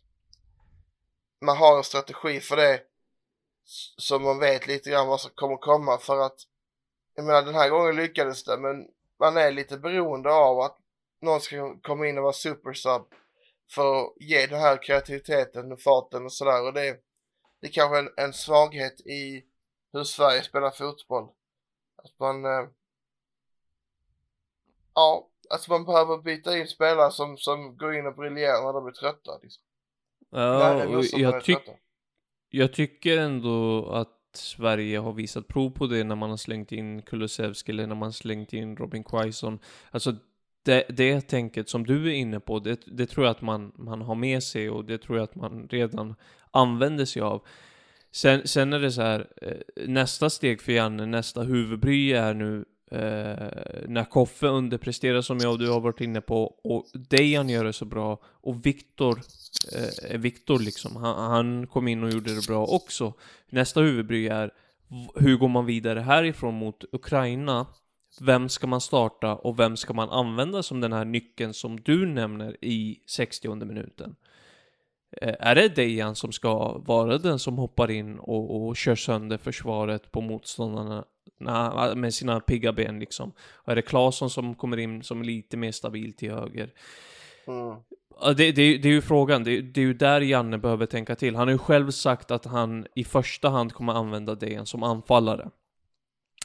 man 1.41 1.57
har 1.57 1.77
en 1.77 1.85
strategi 1.85 2.41
för 2.41 2.57
det 2.57 2.83
så 3.97 4.19
man 4.19 4.39
vet 4.39 4.67
lite 4.67 4.91
grann 4.91 5.07
vad 5.07 5.21
som 5.21 5.31
kommer 5.35 5.57
komma 5.57 5.99
för 5.99 6.21
att 6.21 6.41
jag 7.15 7.25
menar 7.25 7.43
den 7.43 7.55
här 7.55 7.69
gången 7.69 7.97
lyckades 7.97 8.45
det 8.45 8.59
men 8.59 8.87
man 9.19 9.37
är 9.37 9.53
lite 9.53 9.79
beroende 9.79 10.33
av 10.33 10.61
att 10.61 10.79
någon 11.21 11.41
ska 11.41 11.81
komma 11.83 12.07
in 12.07 12.19
och 12.19 12.25
vara 12.25 12.33
supersub 12.33 13.03
för 13.71 14.01
att 14.01 14.13
ge 14.21 14.47
den 14.47 14.61
här 14.61 14.83
kreativiteten 14.83 15.73
och 15.73 15.81
farten 15.81 16.25
och 16.25 16.33
sådär 16.33 16.67
och 16.67 16.73
det, 16.73 17.01
det 17.61 17.67
är 17.67 17.73
kanske 17.73 17.99
en, 17.99 18.11
en 18.17 18.33
svaghet 18.33 19.01
i 19.01 19.45
hur 19.93 20.05
Sverige 20.05 20.43
spelar 20.43 20.71
fotboll. 20.71 21.29
Att 21.97 22.19
man 22.19 22.45
eh, 22.45 22.69
ja, 24.95 25.29
alltså 25.51 25.71
man 25.73 25.85
behöver 25.85 26.19
byta 26.19 26.59
in 26.59 26.67
spelare 26.67 27.11
som, 27.11 27.37
som 27.39 27.77
går 27.77 27.95
in 27.95 28.07
och 28.07 28.15
briljerar 28.15 28.63
när 28.63 28.73
de 28.73 28.87
är 28.87 28.93
trötta. 28.93 29.39
Liksom. 29.43 29.63
Ja, 30.31 30.87
och 30.87 31.05
jag, 31.05 31.45
tyck, 31.45 31.65
trötta. 31.65 31.79
jag 32.49 32.73
tycker 32.73 33.19
ändå 33.19 33.89
att 33.91 34.17
Sverige 34.33 34.99
har 34.99 35.13
visat 35.13 35.49
prov 35.49 35.71
på 35.71 35.87
det 35.87 36.05
när 36.05 36.17
man 36.17 36.31
har 36.31 36.37
slängt 36.37 36.73
in 36.73 37.03
Kulusevski 37.03 37.73
eller 37.73 37.87
när 37.87 37.95
man 37.95 38.07
har 38.07 38.13
slängt 38.13 38.53
in 38.53 38.77
Robin 38.77 39.05
Quaison. 39.05 39.59
Alltså 39.91 40.17
det, 40.63 40.85
det 40.89 41.21
tänket 41.21 41.69
som 41.69 41.87
du 41.87 42.07
är 42.07 42.15
inne 42.15 42.41
på, 42.41 42.59
det, 42.59 42.81
det 42.87 43.07
tror 43.07 43.27
jag 43.27 43.31
att 43.31 43.43
man, 43.43 43.73
man 43.77 44.03
har 44.03 44.15
med 44.15 44.43
sig 44.43 44.71
och 44.71 44.85
det 44.85 44.99
tror 44.99 45.19
jag 45.19 45.25
att 45.25 45.35
man 45.35 45.69
redan 45.69 46.15
använder 46.51 47.05
sig 47.05 47.23
av. 47.23 47.43
Sen, 48.13 48.49
sen 48.49 48.73
är 48.73 48.81
det 48.81 48.93
så 48.93 49.03
här, 49.03 49.27
eh, 49.43 49.87
nästa 49.89 50.31
steg 50.31 50.63
för 50.63 50.73
Janne, 50.73 51.07
nästa 51.07 51.43
huvudbry 51.43 52.13
är 52.13 52.35
nu 52.35 52.65
eh, 52.91 53.89
när 53.89 54.11
Koffe 54.11 54.47
underpresterar 54.47 55.23
som 55.23 55.39
jag 55.39 55.53
och 55.53 55.59
du 55.59 55.71
har 55.71 55.81
varit 55.81 56.01
inne 56.01 56.21
på 56.21 56.45
och 56.45 56.87
Dejan 56.95 57.49
gör 57.49 57.65
det 57.65 57.73
så 57.73 57.85
bra 57.85 58.19
och 58.25 58.67
Viktor 58.67 59.21
eh, 59.77 60.13
eh 60.13 60.19
Viktor 60.19 60.59
liksom. 60.59 60.97
Han, 60.97 61.31
han 61.31 61.67
kom 61.67 61.89
in 61.89 62.05
och 62.05 62.11
gjorde 62.11 62.35
det 62.35 62.47
bra 62.47 62.67
också. 62.67 63.13
Nästa 63.51 63.81
huvudbry 63.81 64.29
är 64.29 64.51
hur 65.15 65.37
går 65.37 65.49
man 65.49 65.67
vidare 65.67 66.01
härifrån 66.01 66.55
mot 66.55 66.85
Ukraina? 66.93 67.67
Vem 68.21 68.49
ska 68.49 68.67
man 68.67 68.81
starta 68.81 69.35
och 69.35 69.59
vem 69.59 69.77
ska 69.77 69.93
man 69.93 70.11
använda 70.11 70.63
som 70.63 70.81
den 70.81 70.93
här 70.93 71.05
nyckeln 71.05 71.55
som 71.55 71.81
du 71.81 72.07
nämner 72.07 72.57
i 72.65 73.01
60 73.07 73.55
minuten? 73.55 74.17
Eh, 75.23 75.35
är 75.41 75.55
det 75.55 75.69
Dejan 75.69 76.15
som 76.15 76.33
ska 76.33 76.79
vara 76.79 77.19
den 77.19 77.39
som 77.39 77.59
hoppar 77.59 77.91
in 77.91 78.19
och, 78.19 78.69
och 78.69 78.77
kör 78.77 78.95
sönder 78.95 79.39
försvaret 79.39 80.13
på 80.13 80.21
motståndarna 80.21 81.05
na, 81.41 81.95
med 81.95 82.15
sina 82.15 82.41
pigga 82.41 82.73
ben 82.73 82.99
liksom? 82.99 83.33
Och 83.53 83.73
är 83.73 83.77
det 83.77 83.83
Claesson 83.83 84.31
som 84.31 84.55
kommer 84.55 84.77
in 84.77 85.03
som 85.03 85.23
lite 85.23 85.57
mer 85.57 85.73
stabil 85.73 86.13
till 86.13 86.31
höger? 86.31 86.73
Mm. 87.47 87.77
Det, 88.37 88.53
det, 88.53 88.79
det 88.79 88.89
är 88.89 88.93
ju 88.93 89.03
frågan, 89.03 89.45
det, 89.45 89.61
det 89.61 89.81
är 89.81 89.85
ju 89.85 89.95
där 89.95 90.21
Janne 90.21 90.59
behöver 90.59 90.87
tänka 90.87 91.15
till. 91.15 91.37
Han 91.37 91.49
har 91.49 91.53
ju 91.53 91.59
själv 91.59 91.91
sagt 91.91 92.31
att 92.31 92.45
han 92.45 92.87
i 92.95 93.05
första 93.05 93.49
hand 93.49 93.73
kommer 93.73 93.93
använda 93.93 94.35
Dejan 94.35 94.67
som 94.67 94.83
anfallare. 94.83 95.51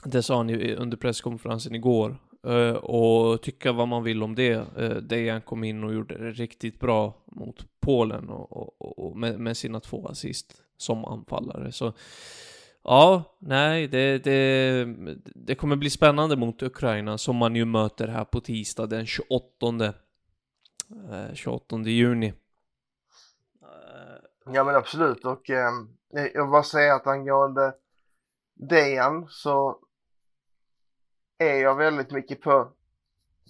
Det 0.04 0.24
sa 0.24 0.38
han 0.38 0.50
ju 0.50 0.76
under 0.76 0.98
presskonferensen 0.98 1.76
igår. 1.76 2.18
Eh, 2.48 2.76
och 2.76 3.42
tycka 3.42 3.72
vad 3.72 3.88
man 3.88 4.04
vill 4.04 4.24
om 4.24 4.36
det. 4.36 4.78
Eh, 4.78 4.90
Dejan 4.90 5.42
kom 5.42 5.64
in 5.64 5.84
och 5.84 5.94
gjorde 5.94 6.18
det 6.18 6.32
riktigt 6.32 6.80
bra 6.80 7.14
mot 7.26 7.66
Polen 7.80 8.30
och, 8.30 8.82
och, 8.82 9.00
och 9.00 9.18
med, 9.18 9.40
med, 9.40 9.58
sina 9.58 9.80
två 9.80 10.08
assist 10.08 10.62
som 10.78 11.06
anfallare. 11.06 11.72
Så 11.72 11.94
ja, 12.84 13.24
nej, 13.40 13.88
det, 13.88 14.24
det, 14.24 14.86
det 15.36 15.56
kommer 15.56 15.76
bli 15.76 15.90
spännande 15.90 16.36
mot 16.36 16.64
Ukraina 16.64 17.18
som 17.18 17.36
man 17.36 17.56
ju 17.56 17.66
möter 17.66 18.08
här 18.08 18.26
på 18.26 18.42
tisdag 18.42 18.88
den 18.88 19.06
28 19.06 19.94
28 21.34 21.76
eh, 21.76 21.82
juni. 21.88 22.34
Ja 24.46 24.64
men 24.64 24.76
absolut 24.76 25.26
och 25.26 25.50
eh, 25.50 25.72
jag 26.10 26.44
vill 26.44 26.52
bara 26.52 26.64
säga 26.64 26.96
att 26.96 27.08
angående 27.08 27.74
Dejan 28.70 29.28
så 29.30 29.80
är 31.38 31.56
jag 31.56 31.76
väldigt 31.76 32.12
mycket 32.12 32.42
på 32.42 32.68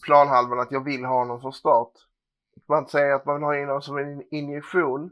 planhalvan 0.04 0.60
att 0.60 0.71
jag 0.71 0.84
vill 0.84 1.06
ha 1.06 1.17
honom 1.17 1.41
från 1.41 1.54
start. 1.54 1.91
Man 2.67 2.88
säger 2.88 3.13
att 3.13 3.26
man 3.26 3.36
vill 3.36 3.43
ha 3.43 3.58
in 3.58 3.67
honom 3.67 3.82
som 3.82 3.98
en 3.98 4.24
injektion. 4.32 5.12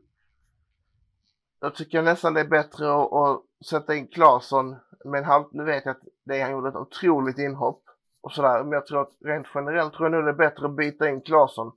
Då 1.60 1.70
tycker 1.70 1.98
jag 1.98 2.06
nästan 2.06 2.34
det 2.34 2.40
är 2.40 2.48
bättre 2.48 2.94
att, 2.94 3.14
att 3.14 3.42
sätta 3.66 3.96
in 3.96 4.08
Claesson 4.08 4.76
med 5.06 5.20
en 5.20 5.26
halv... 5.26 5.46
Nu 5.52 5.64
vet 5.64 5.86
jag 5.86 5.92
att 5.92 6.04
det 6.24 6.42
han 6.42 6.52
gjorde 6.52 6.70
ett 6.70 6.76
otroligt 6.76 7.38
inhopp 7.38 7.84
och 8.22 8.32
sådär. 8.32 8.64
Men 8.64 8.72
jag 8.72 8.86
tror 8.86 9.02
att 9.02 9.16
rent 9.26 9.48
generellt 9.56 9.94
tror 9.94 10.06
jag 10.06 10.12
nog 10.12 10.26
det 10.26 10.32
är 10.44 10.50
bättre 10.50 10.66
att 10.66 10.76
byta 10.76 11.10
in 11.10 11.22
Claesson. 11.22 11.72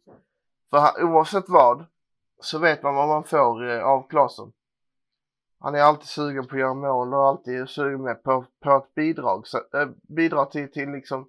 För 0.70 0.78
han, 0.78 1.02
oavsett 1.02 1.48
vad 1.48 1.84
så 2.40 2.58
vet 2.58 2.82
man 2.82 2.94
vad 2.94 3.08
man 3.08 3.24
får 3.24 3.70
eh, 3.70 3.84
av 3.84 4.08
Claesson. 4.08 4.52
Han 5.58 5.74
är 5.74 5.82
alltid 5.82 6.08
sugen 6.08 6.46
på 6.46 6.54
att 6.54 6.60
göra 6.60 6.74
mål 6.74 7.14
och 7.14 7.26
alltid 7.26 7.68
sugen 7.68 8.02
med 8.02 8.22
på, 8.22 8.44
på 8.60 8.76
ett 8.76 8.94
bidrag. 8.94 9.46
Så, 9.46 9.58
äh, 9.58 9.88
bidra 10.02 10.44
till, 10.44 10.72
till 10.72 10.90
liksom 10.90 11.28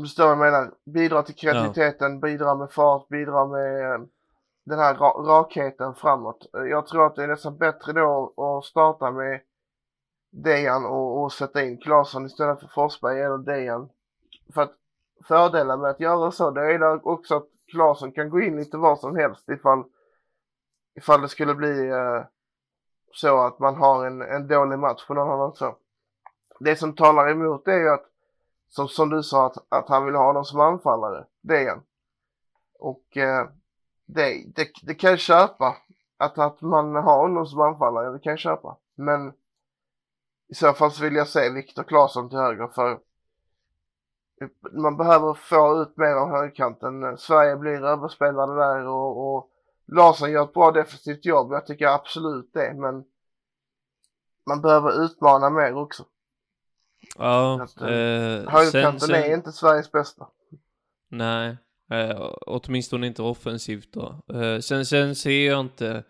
förstår 0.00 0.24
vad 0.24 0.32
jag 0.32 0.38
menar? 0.38 0.74
Bidra 0.84 1.22
till 1.22 1.34
kreativiteten, 1.34 2.12
ja. 2.12 2.18
bidra 2.18 2.54
med 2.54 2.70
fart, 2.70 3.08
bidra 3.08 3.46
med 3.46 3.94
äh, 3.94 4.00
den 4.64 4.78
här 4.78 4.94
ra 4.94 5.08
rakheten 5.08 5.94
framåt. 5.94 6.46
Jag 6.52 6.86
tror 6.86 7.06
att 7.06 7.16
det 7.16 7.22
är 7.22 7.28
nästan 7.28 7.56
bättre 7.56 7.92
då 7.92 8.32
att 8.36 8.64
starta 8.64 9.10
med 9.10 9.40
Dejan 10.30 10.86
och, 10.86 11.22
och 11.22 11.32
sätta 11.32 11.62
in 11.62 11.78
Claesson 11.78 12.26
istället 12.26 12.60
för 12.60 12.66
Forsberg 12.66 13.20
eller 13.20 13.38
Dejan. 13.38 13.88
För 14.54 14.62
att 14.62 14.74
fördelen 15.24 15.80
med 15.80 15.90
att 15.90 16.00
göra 16.00 16.30
så, 16.30 16.50
det 16.50 16.60
är 16.60 17.08
också 17.08 17.36
att 17.36 17.48
Claesson 17.70 18.12
kan 18.12 18.30
gå 18.30 18.40
in 18.40 18.56
lite 18.56 18.76
var 18.76 18.96
som 18.96 19.16
helst 19.16 19.48
ifall 19.48 19.84
ifall 21.00 21.20
det 21.20 21.28
skulle 21.28 21.54
bli 21.54 21.88
eh, 21.88 22.22
så 23.12 23.40
att 23.40 23.58
man 23.58 23.76
har 23.76 24.06
en, 24.06 24.22
en 24.22 24.48
dålig 24.48 24.78
match 24.78 25.06
på 25.06 25.14
någon 25.14 25.30
annan 25.30 25.52
så. 25.54 25.76
Det 26.60 26.76
som 26.76 26.96
talar 26.96 27.30
emot 27.30 27.64
det 27.64 27.72
är 27.72 27.78
ju 27.78 27.88
att, 27.88 28.06
som, 28.68 28.88
som 28.88 29.10
du 29.10 29.22
sa, 29.22 29.46
att, 29.46 29.56
att 29.68 29.88
han 29.88 30.04
vill 30.04 30.14
ha 30.14 30.26
honom 30.26 30.44
som 30.44 30.60
anfallare. 30.60 31.26
Det 31.40 31.64
är 31.64 31.68
han. 31.68 31.82
Och 32.78 33.16
eh, 33.16 33.48
det, 34.06 34.44
det, 34.54 34.68
det 34.82 34.94
kan 34.94 35.10
jag 35.10 35.18
köpa. 35.18 35.76
Att, 36.16 36.38
att 36.38 36.60
man 36.60 36.94
har 36.94 37.18
honom 37.18 37.46
som 37.46 37.60
anfallare, 37.60 38.12
det 38.12 38.18
kan 38.18 38.30
jag 38.30 38.38
köpa. 38.38 38.76
Men 38.94 39.32
i 40.48 40.54
så 40.54 40.72
fall 40.72 40.90
så 40.90 41.02
vill 41.02 41.14
jag 41.14 41.28
se 41.28 41.50
Viktor 41.50 41.82
Claesson 41.82 42.28
till 42.28 42.38
höger 42.38 42.66
för 42.66 42.98
man 44.72 44.96
behöver 44.96 45.34
få 45.34 45.82
ut 45.82 45.96
mer 45.96 46.14
av 46.14 46.30
högerkanten. 46.30 47.18
Sverige 47.18 47.56
blir 47.56 47.84
överspelade 47.84 48.54
där 48.54 48.86
och, 48.86 49.36
och 49.36 49.50
Larsson 49.92 50.32
gör 50.32 50.44
ett 50.44 50.52
bra 50.52 50.70
defensivt 50.70 51.24
jobb, 51.24 51.52
jag 51.52 51.66
tycker 51.66 51.86
absolut 51.86 52.50
det, 52.52 52.74
men 52.74 53.04
man 54.46 54.62
behöver 54.62 55.04
utmana 55.04 55.50
mer 55.50 55.74
också. 55.74 56.04
Ja, 57.16 57.62
att, 57.62 57.80
eh, 57.80 57.86
högerkanten 58.52 59.00
sen, 59.00 59.14
är 59.14 59.34
inte 59.34 59.52
Sveriges 59.52 59.92
bästa. 59.92 60.26
Nej, 61.08 61.56
eh, 61.90 62.30
åtminstone 62.46 63.06
inte 63.06 63.22
offensivt 63.22 63.92
då. 63.92 64.22
Eh, 64.34 64.58
sen, 64.58 64.86
sen 64.86 65.14
ser 65.14 65.46
jag 65.46 65.60
inte 65.60 66.04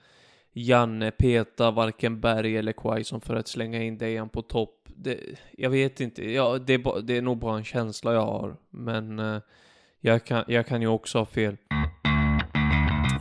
Janne 0.53 1.11
peta 1.11 1.71
varken 1.71 2.21
Berg 2.21 2.57
eller 2.57 2.73
Quaison 2.73 3.21
för 3.21 3.37
att 3.37 3.49
slänga 3.49 3.83
in 3.83 3.99
Dejan 3.99 4.29
på 4.29 4.43
topp. 4.43 4.77
Det, 4.85 5.21
jag 5.53 5.71
vet 5.71 6.01
inte, 6.01 6.31
ja, 6.31 6.59
det, 6.59 6.75
är, 6.75 7.03
det 7.03 7.17
är 7.17 7.23
nog 7.23 7.39
bara 7.39 7.57
en 7.57 7.65
känsla 7.65 8.13
jag 8.13 8.27
har, 8.27 8.57
men 8.71 9.19
eh, 9.19 9.41
jag, 10.01 10.25
kan, 10.25 10.45
jag 10.47 10.67
kan 10.67 10.83
ju 10.83 10.89
också 10.89 11.19
ha 11.19 11.27
fel. 11.27 11.57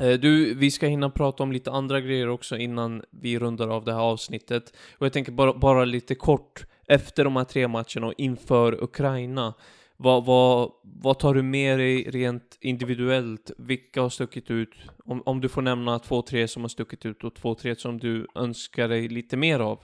Eh, 0.02 0.20
du, 0.20 0.54
vi 0.54 0.72
ska 0.72 0.88
hinna 0.88 1.10
prata 1.10 1.44
om 1.44 1.52
lite 1.52 1.72
andra 1.72 2.02
grejer 2.02 2.30
också 2.30 2.58
innan 2.58 3.04
vi 3.10 3.40
rundar 3.40 3.68
av 3.68 3.86
det 3.86 3.94
här 3.94 4.02
avsnittet. 4.02 4.74
Och 4.98 5.06
jag 5.06 5.14
tänker 5.14 5.32
bara, 5.32 5.54
bara 5.54 5.86
lite 5.86 6.16
kort, 6.16 6.66
efter 6.88 7.24
de 7.24 7.36
här 7.36 7.44
tre 7.44 7.68
matcherna 7.68 8.08
och 8.08 8.14
inför 8.18 8.84
Ukraina, 8.84 9.54
vad, 9.98 10.26
vad, 10.26 10.72
vad 10.84 11.20
tar 11.20 11.34
du 11.34 11.42
med 11.42 11.80
dig 11.80 12.04
rent 12.04 12.58
individuellt? 12.62 13.52
Vilka 13.58 14.02
har 14.02 14.10
stuckit 14.10 14.52
ut? 14.52 14.76
Om, 15.06 15.24
om 15.26 15.42
du 15.42 15.50
får 15.50 15.62
nämna 15.62 16.00
två, 16.00 16.22
tre 16.22 16.48
som 16.48 16.62
har 16.62 16.70
stuckit 16.70 17.06
ut 17.06 17.24
och 17.24 17.36
två, 17.36 17.56
tre 17.56 17.76
som 17.76 17.98
du 17.98 18.28
önskar 18.36 18.88
dig 18.88 19.08
lite 19.08 19.38
mer 19.38 19.60
av. 19.60 19.80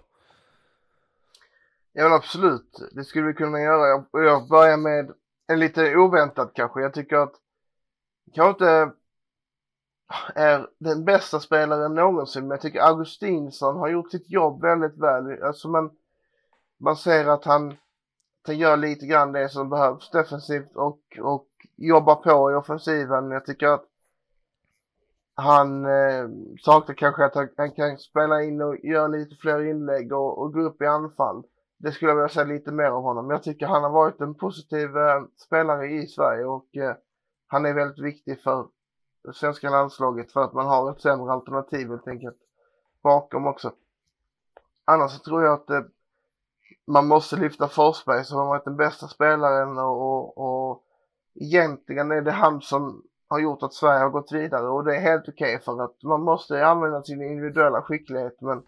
Ja 1.93 2.03
men 2.03 2.13
absolut, 2.13 2.89
det 2.91 3.03
skulle 3.03 3.27
vi 3.27 3.33
kunna 3.33 3.59
göra. 3.59 3.87
Jag, 3.87 4.25
jag 4.25 4.47
börjar 4.47 4.77
med 4.77 5.11
en 5.47 5.59
lite 5.59 5.95
oväntad 5.95 6.51
kanske. 6.55 6.81
Jag 6.81 6.93
tycker 6.93 7.15
att 7.15 7.33
kanske 8.35 8.49
inte 8.49 8.91
är 10.35 10.67
den 10.79 11.05
bästa 11.05 11.39
spelaren 11.39 11.95
någonsin. 11.95 12.41
Men 12.43 12.51
jag 12.51 12.61
tycker 12.61 12.79
Augustinsson 12.79 13.77
har 13.77 13.87
gjort 13.87 14.11
sitt 14.11 14.29
jobb 14.29 14.61
väldigt 14.61 14.97
väl. 14.97 15.43
Alltså 15.43 15.67
man, 15.67 15.91
man 16.79 16.95
ser 16.95 17.25
att 17.25 17.45
han, 17.45 17.75
han 18.47 18.57
gör 18.57 18.77
lite 18.77 19.05
grann 19.05 19.31
det 19.31 19.49
som 19.49 19.69
behövs 19.69 20.11
defensivt 20.11 20.75
och, 20.75 21.01
och 21.21 21.47
jobbar 21.77 22.15
på 22.15 22.51
i 22.51 22.55
offensiven. 22.55 23.31
Jag 23.31 23.45
tycker 23.45 23.67
att 23.67 23.85
han 25.35 25.85
eh, 25.85 26.27
saknar 26.61 26.95
kanske 26.95 27.25
att 27.25 27.35
han, 27.35 27.49
han, 27.57 27.71
kan 27.71 27.97
spela 27.97 28.43
in 28.43 28.61
och 28.61 28.77
göra 28.83 29.07
lite 29.07 29.35
fler 29.35 29.69
inlägg 29.69 30.13
och, 30.13 30.37
och 30.41 30.53
gå 30.53 30.61
upp 30.61 30.81
i 30.81 30.85
anfall. 30.85 31.43
Det 31.77 31.91
skulle 31.91 32.11
jag 32.11 32.15
vilja 32.15 32.29
säga 32.29 32.45
lite 32.45 32.71
mer 32.71 32.85
av 32.85 33.03
honom. 33.03 33.29
Jag 33.29 33.43
tycker 33.43 33.67
han 33.67 33.83
har 33.83 33.89
varit 33.89 34.21
en 34.21 34.35
positiv 34.35 34.97
eh, 34.97 35.23
spelare 35.45 35.87
i 35.87 36.07
Sverige 36.07 36.45
och 36.45 36.77
eh, 36.77 36.95
han 37.47 37.65
är 37.65 37.73
väldigt 37.73 38.05
viktig 38.05 38.41
för 38.41 38.67
svenska 39.33 39.69
landslaget 39.69 40.31
för 40.31 40.43
att 40.43 40.53
man 40.53 40.67
har 40.67 40.91
ett 40.91 41.01
sämre 41.01 41.31
alternativ 41.31 41.89
helt 41.89 42.07
enkelt 42.07 42.37
bakom 43.03 43.47
också. 43.47 43.73
Annars 44.85 45.11
så 45.11 45.19
tror 45.19 45.43
jag 45.43 45.53
att 45.53 45.69
eh, 45.69 45.81
man 46.87 47.07
måste 47.07 47.35
lyfta 47.35 47.67
Forsberg 47.67 48.25
som 48.25 48.37
har 48.37 48.45
varit 48.45 48.65
den 48.65 48.77
bästa 48.77 49.07
spelaren 49.07 49.77
och, 49.77 50.01
och, 50.01 50.37
och 50.37 50.83
egentligen 51.35 52.11
är 52.11 52.21
det 52.21 52.31
han 52.31 52.61
som 52.61 53.03
har 53.27 53.39
gjort 53.39 53.63
att 53.63 53.73
Sverige 53.73 54.03
har 54.03 54.09
gått 54.09 54.31
vidare 54.31 54.67
och 54.67 54.83
det 54.83 54.95
är 54.95 55.01
helt 55.01 55.29
okej 55.29 55.55
okay 55.55 55.65
för 55.65 55.83
att 55.83 56.03
man 56.03 56.21
måste 56.21 56.65
använda 56.65 57.03
sin 57.03 57.21
individuella 57.21 57.81
skicklighet 57.81 58.41
men 58.41 58.63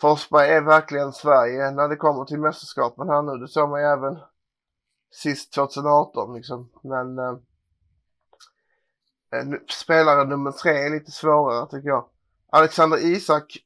Forsberg 0.00 0.50
är 0.50 0.60
verkligen 0.60 1.12
Sverige 1.12 1.70
när 1.70 1.88
det 1.88 1.96
kommer 1.96 2.24
till 2.24 2.40
mästerskapen 2.40 3.08
här 3.08 3.22
nu. 3.22 3.32
Det 3.32 3.48
såg 3.48 3.68
man 3.68 3.80
ju 3.80 3.86
även 3.86 4.18
sist 5.10 5.52
2018 5.52 6.34
liksom. 6.34 6.68
Men 6.82 7.18
eh, 7.18 7.34
Eh, 7.34 7.55
Eh, 9.38 9.58
spelare 9.68 10.24
nummer 10.24 10.52
tre 10.52 10.72
är 10.72 10.90
lite 10.90 11.10
svårare 11.10 11.66
tycker 11.70 11.88
jag. 11.88 12.08
Alexander 12.50 12.98
Isak 12.98 13.58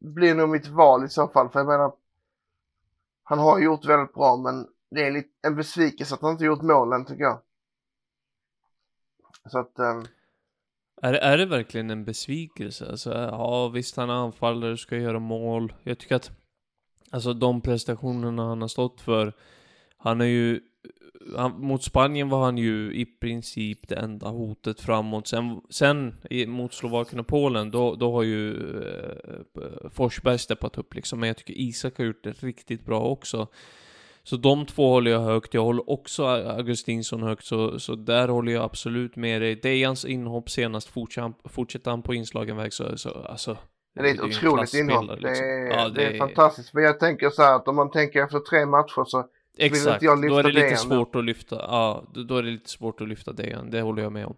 blir 0.00 0.34
nog 0.34 0.48
mitt 0.48 0.66
val 0.66 1.04
i 1.04 1.08
så 1.08 1.28
fall 1.28 1.48
för 1.48 1.60
jag 1.60 1.66
menar 1.66 1.92
han 3.22 3.38
har 3.38 3.58
gjort 3.58 3.84
väldigt 3.84 4.14
bra 4.14 4.36
men 4.36 4.66
det 4.90 5.06
är 5.06 5.10
lite, 5.10 5.28
en 5.42 5.56
besvikelse 5.56 6.14
att 6.14 6.22
han 6.22 6.32
inte 6.32 6.44
gjort 6.44 6.62
målen 6.62 7.04
tycker 7.04 7.22
jag. 7.22 7.40
Så 9.50 9.58
att 9.58 9.78
um... 9.78 10.06
är, 11.02 11.14
är 11.14 11.38
det 11.38 11.46
verkligen 11.46 11.90
en 11.90 12.04
besvikelse? 12.04 12.90
Alltså, 12.90 13.12
ja 13.14 13.68
visst 13.68 13.96
han 13.96 14.10
är 14.10 14.14
anfallare, 14.14 14.76
ska 14.76 14.96
göra 14.96 15.18
mål. 15.18 15.74
Jag 15.82 15.98
tycker 15.98 16.16
att 16.16 16.30
Alltså 17.10 17.32
de 17.32 17.60
prestationerna 17.60 18.48
han 18.48 18.60
har 18.60 18.68
stått 18.68 19.00
för 19.00 19.32
Han 19.96 20.20
är 20.20 20.24
ju 20.24 20.60
han, 21.36 21.60
mot 21.60 21.82
Spanien 21.82 22.28
var 22.28 22.44
han 22.44 22.58
ju 22.58 22.94
i 22.94 23.04
princip 23.04 23.88
det 23.88 23.94
enda 23.94 24.28
hotet 24.28 24.80
framåt. 24.80 25.28
Sen, 25.28 25.60
sen 25.70 26.14
i, 26.30 26.46
mot 26.46 26.74
Slovakien 26.74 27.20
och 27.20 27.26
Polen, 27.26 27.70
då, 27.70 27.94
då 27.94 28.12
har 28.12 28.22
ju 28.22 28.56
eh, 28.82 29.90
Forsberg 29.90 30.38
steppat 30.38 30.78
upp 30.78 30.94
liksom. 30.94 31.20
Men 31.20 31.26
jag 31.26 31.36
tycker 31.36 31.54
Isak 31.54 31.98
har 31.98 32.04
gjort 32.04 32.24
det 32.24 32.42
riktigt 32.42 32.84
bra 32.84 33.00
också. 33.00 33.48
Så 34.22 34.36
de 34.36 34.66
två 34.66 34.90
håller 34.90 35.10
jag 35.10 35.20
högt. 35.20 35.54
Jag 35.54 35.62
håller 35.62 35.90
också 35.90 36.26
Augustinsson 36.26 37.22
högt, 37.22 37.44
så, 37.44 37.78
så 37.78 37.94
där 37.94 38.28
håller 38.28 38.52
jag 38.52 38.64
absolut 38.64 39.16
med 39.16 39.42
dig. 39.42 39.56
Dejans 39.56 40.04
inhopp 40.04 40.50
senast, 40.50 40.88
fortsätter 41.44 41.90
han 41.90 42.02
på 42.02 42.14
inslagen 42.14 42.56
väg 42.56 42.72
så, 42.72 42.98
så 42.98 43.10
alltså. 43.10 43.56
Det 43.94 44.10
är 44.10 44.14
ett 44.14 44.20
otroligt 44.20 44.74
inhopp. 44.74 45.08
Det, 45.08 45.14
liksom. 45.14 45.46
är, 45.46 45.70
ja, 45.70 45.88
det, 45.88 46.04
är 46.04 46.18
fantastiskt. 46.18 46.74
Men 46.74 46.84
jag 46.84 47.00
tänker 47.00 47.30
så 47.30 47.42
här 47.42 47.56
att 47.56 47.68
om 47.68 47.76
man 47.76 47.90
tänker 47.90 48.22
efter 48.22 48.38
tre 48.38 48.66
matcher 48.66 49.04
så 49.04 49.26
Exakt, 49.58 50.02
då 50.02 50.38
är 50.38 50.42
det 50.42 50.52
lite 50.52 50.76
svårt 50.76 51.16
att 51.16 51.24
lyfta, 51.24 51.56
ja, 51.56 52.04
då 52.14 52.36
är 52.36 52.42
det 52.42 52.50
lite 52.50 52.70
svårt 52.70 53.00
att 53.00 53.08
lyfta 53.08 53.32
Dejan, 53.32 53.70
det 53.70 53.80
håller 53.80 54.02
jag 54.02 54.12
med 54.12 54.26
om. 54.26 54.36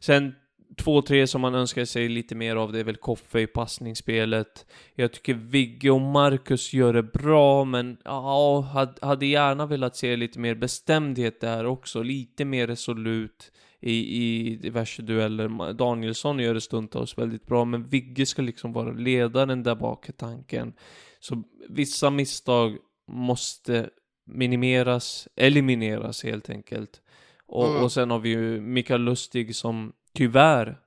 Sen 0.00 0.34
två, 0.76 1.02
tre 1.02 1.26
som 1.26 1.40
man 1.40 1.54
önskar 1.54 1.84
sig 1.84 2.08
lite 2.08 2.34
mer 2.34 2.56
av, 2.56 2.72
det 2.72 2.80
är 2.80 2.84
väl 2.84 2.96
Koffe 2.96 3.40
i 3.40 3.46
passningsspelet. 3.46 4.66
Jag 4.94 5.12
tycker 5.12 5.34
Vigge 5.34 5.90
och 5.90 6.00
Marcus 6.00 6.72
gör 6.72 6.92
det 6.92 7.02
bra, 7.02 7.64
men 7.64 7.96
ja, 8.04 8.60
hade 9.02 9.26
gärna 9.26 9.66
velat 9.66 9.96
se 9.96 10.16
lite 10.16 10.38
mer 10.38 10.54
bestämdhet 10.54 11.40
där 11.40 11.66
också, 11.66 12.02
lite 12.02 12.44
mer 12.44 12.66
resolut 12.66 13.52
i, 13.80 14.22
i 14.22 14.56
diverse 14.56 15.02
dueller. 15.02 15.72
Danielsson 15.72 16.38
gör 16.38 16.54
det 16.54 16.60
stundtals 16.60 17.18
väldigt 17.18 17.46
bra, 17.46 17.64
men 17.64 17.88
Vigge 17.88 18.26
ska 18.26 18.42
liksom 18.42 18.72
vara 18.72 18.92
ledaren 18.92 19.62
där 19.62 19.74
bak 19.74 20.08
i 20.08 20.12
tanken. 20.12 20.72
Så 21.20 21.42
vissa 21.68 22.10
misstag 22.10 22.76
måste 23.08 23.90
minimeras, 24.26 25.28
elimineras 25.36 26.24
helt 26.24 26.50
enkelt. 26.50 27.00
Och, 27.46 27.68
mm. 27.68 27.82
och 27.82 27.92
sen 27.92 28.10
har 28.10 28.18
vi 28.18 28.28
ju 28.28 28.60
Mikael 28.60 29.00
Lustig 29.00 29.56
som 29.56 29.92
tyvärr, 30.12 30.80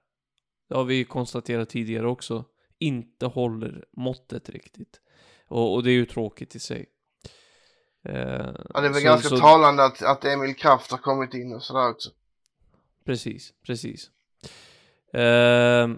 det 0.69 0.75
har 0.75 0.83
vi 0.83 1.03
konstaterat 1.03 1.69
tidigare 1.69 2.07
också, 2.07 2.45
inte 2.79 3.25
håller 3.25 3.85
måttet 3.91 4.49
riktigt. 4.49 5.01
Och, 5.47 5.73
och 5.73 5.83
det 5.83 5.91
är 5.91 5.93
ju 5.93 6.05
tråkigt 6.05 6.55
i 6.55 6.59
sig. 6.59 6.85
Eh, 8.05 8.13
ja, 8.73 8.81
det 8.81 8.87
är 8.87 8.89
väl 8.89 8.93
så, 8.93 9.03
ganska 9.03 9.29
så... 9.29 9.37
talande 9.37 9.83
att, 9.83 10.01
att 10.01 10.25
Emil 10.25 10.55
Kraft 10.55 10.91
har 10.91 10.97
kommit 10.97 11.33
in 11.33 11.53
och 11.53 11.63
sådär 11.63 11.89
också. 11.89 12.09
Precis, 13.05 13.53
precis. 13.65 14.09
Eh, 15.13 15.89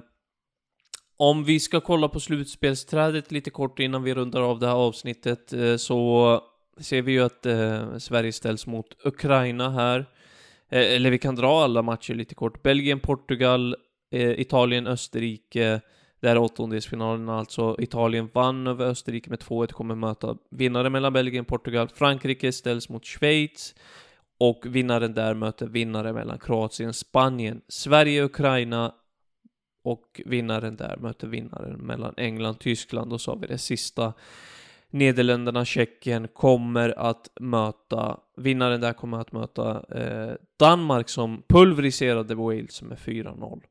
om 1.17 1.43
vi 1.43 1.59
ska 1.59 1.81
kolla 1.81 2.09
på 2.09 2.19
slutspelsträdet 2.19 3.31
lite 3.31 3.49
kort 3.49 3.79
innan 3.79 4.03
vi 4.03 4.13
rundar 4.13 4.41
av 4.41 4.59
det 4.59 4.67
här 4.67 4.75
avsnittet 4.75 5.53
eh, 5.53 5.75
så 5.75 6.41
ser 6.81 7.01
vi 7.01 7.11
ju 7.11 7.23
att 7.23 7.45
eh, 7.45 7.97
Sverige 7.97 8.31
ställs 8.31 8.67
mot 8.67 9.05
Ukraina 9.05 9.69
här. 9.69 9.99
Eh, 10.69 10.95
eller 10.95 11.11
vi 11.11 11.17
kan 11.17 11.35
dra 11.35 11.63
alla 11.63 11.81
matcher 11.81 12.13
lite 12.13 12.35
kort. 12.35 12.63
Belgien, 12.63 12.99
Portugal, 12.99 13.75
eh, 14.11 14.39
Italien, 14.39 14.87
Österrike. 14.87 15.81
Det 16.19 16.27
här 16.27 16.35
är 16.35 16.41
åttondelsfinalen 16.41 17.29
alltså. 17.29 17.75
Italien 17.79 18.29
vann 18.33 18.67
över 18.67 18.85
Österrike 18.85 19.29
med 19.29 19.39
2-1, 19.39 19.71
kommer 19.71 19.95
möta 19.95 20.37
vinnare 20.51 20.89
mellan 20.89 21.13
Belgien 21.13 21.41
och 21.41 21.47
Portugal. 21.47 21.89
Frankrike 21.89 22.51
ställs 22.51 22.89
mot 22.89 23.05
Schweiz. 23.05 23.75
Och 24.39 24.65
vinnaren 24.65 25.13
där 25.13 25.33
möter 25.33 25.67
vinnare 25.67 26.13
mellan 26.13 26.39
Kroatien 26.39 26.89
och 26.89 26.95
Spanien. 26.95 27.61
Sverige, 27.67 28.23
Ukraina 28.23 28.93
och 29.83 30.21
vinnaren 30.25 30.75
där 30.75 30.97
möter 30.97 31.27
vinnaren 31.27 31.73
mellan 31.73 32.13
England 32.17 32.55
och 32.55 32.59
Tyskland. 32.59 33.13
Och 33.13 33.21
så 33.21 33.31
har 33.31 33.37
vi 33.37 33.47
det 33.47 33.57
sista 33.57 34.13
Nederländerna, 34.91 35.65
Tjeckien 35.65 36.27
kommer 36.27 36.99
att 36.99 37.29
möta, 37.39 38.17
vinnaren 38.37 38.81
där 38.81 38.93
kommer 38.93 39.17
att 39.17 39.31
möta 39.31 39.83
eh, 39.89 40.35
Danmark 40.59 41.09
som 41.09 41.43
pulveriserade 41.47 42.35
Wales 42.35 42.81
med 42.81 42.97
4-0. 42.97 43.61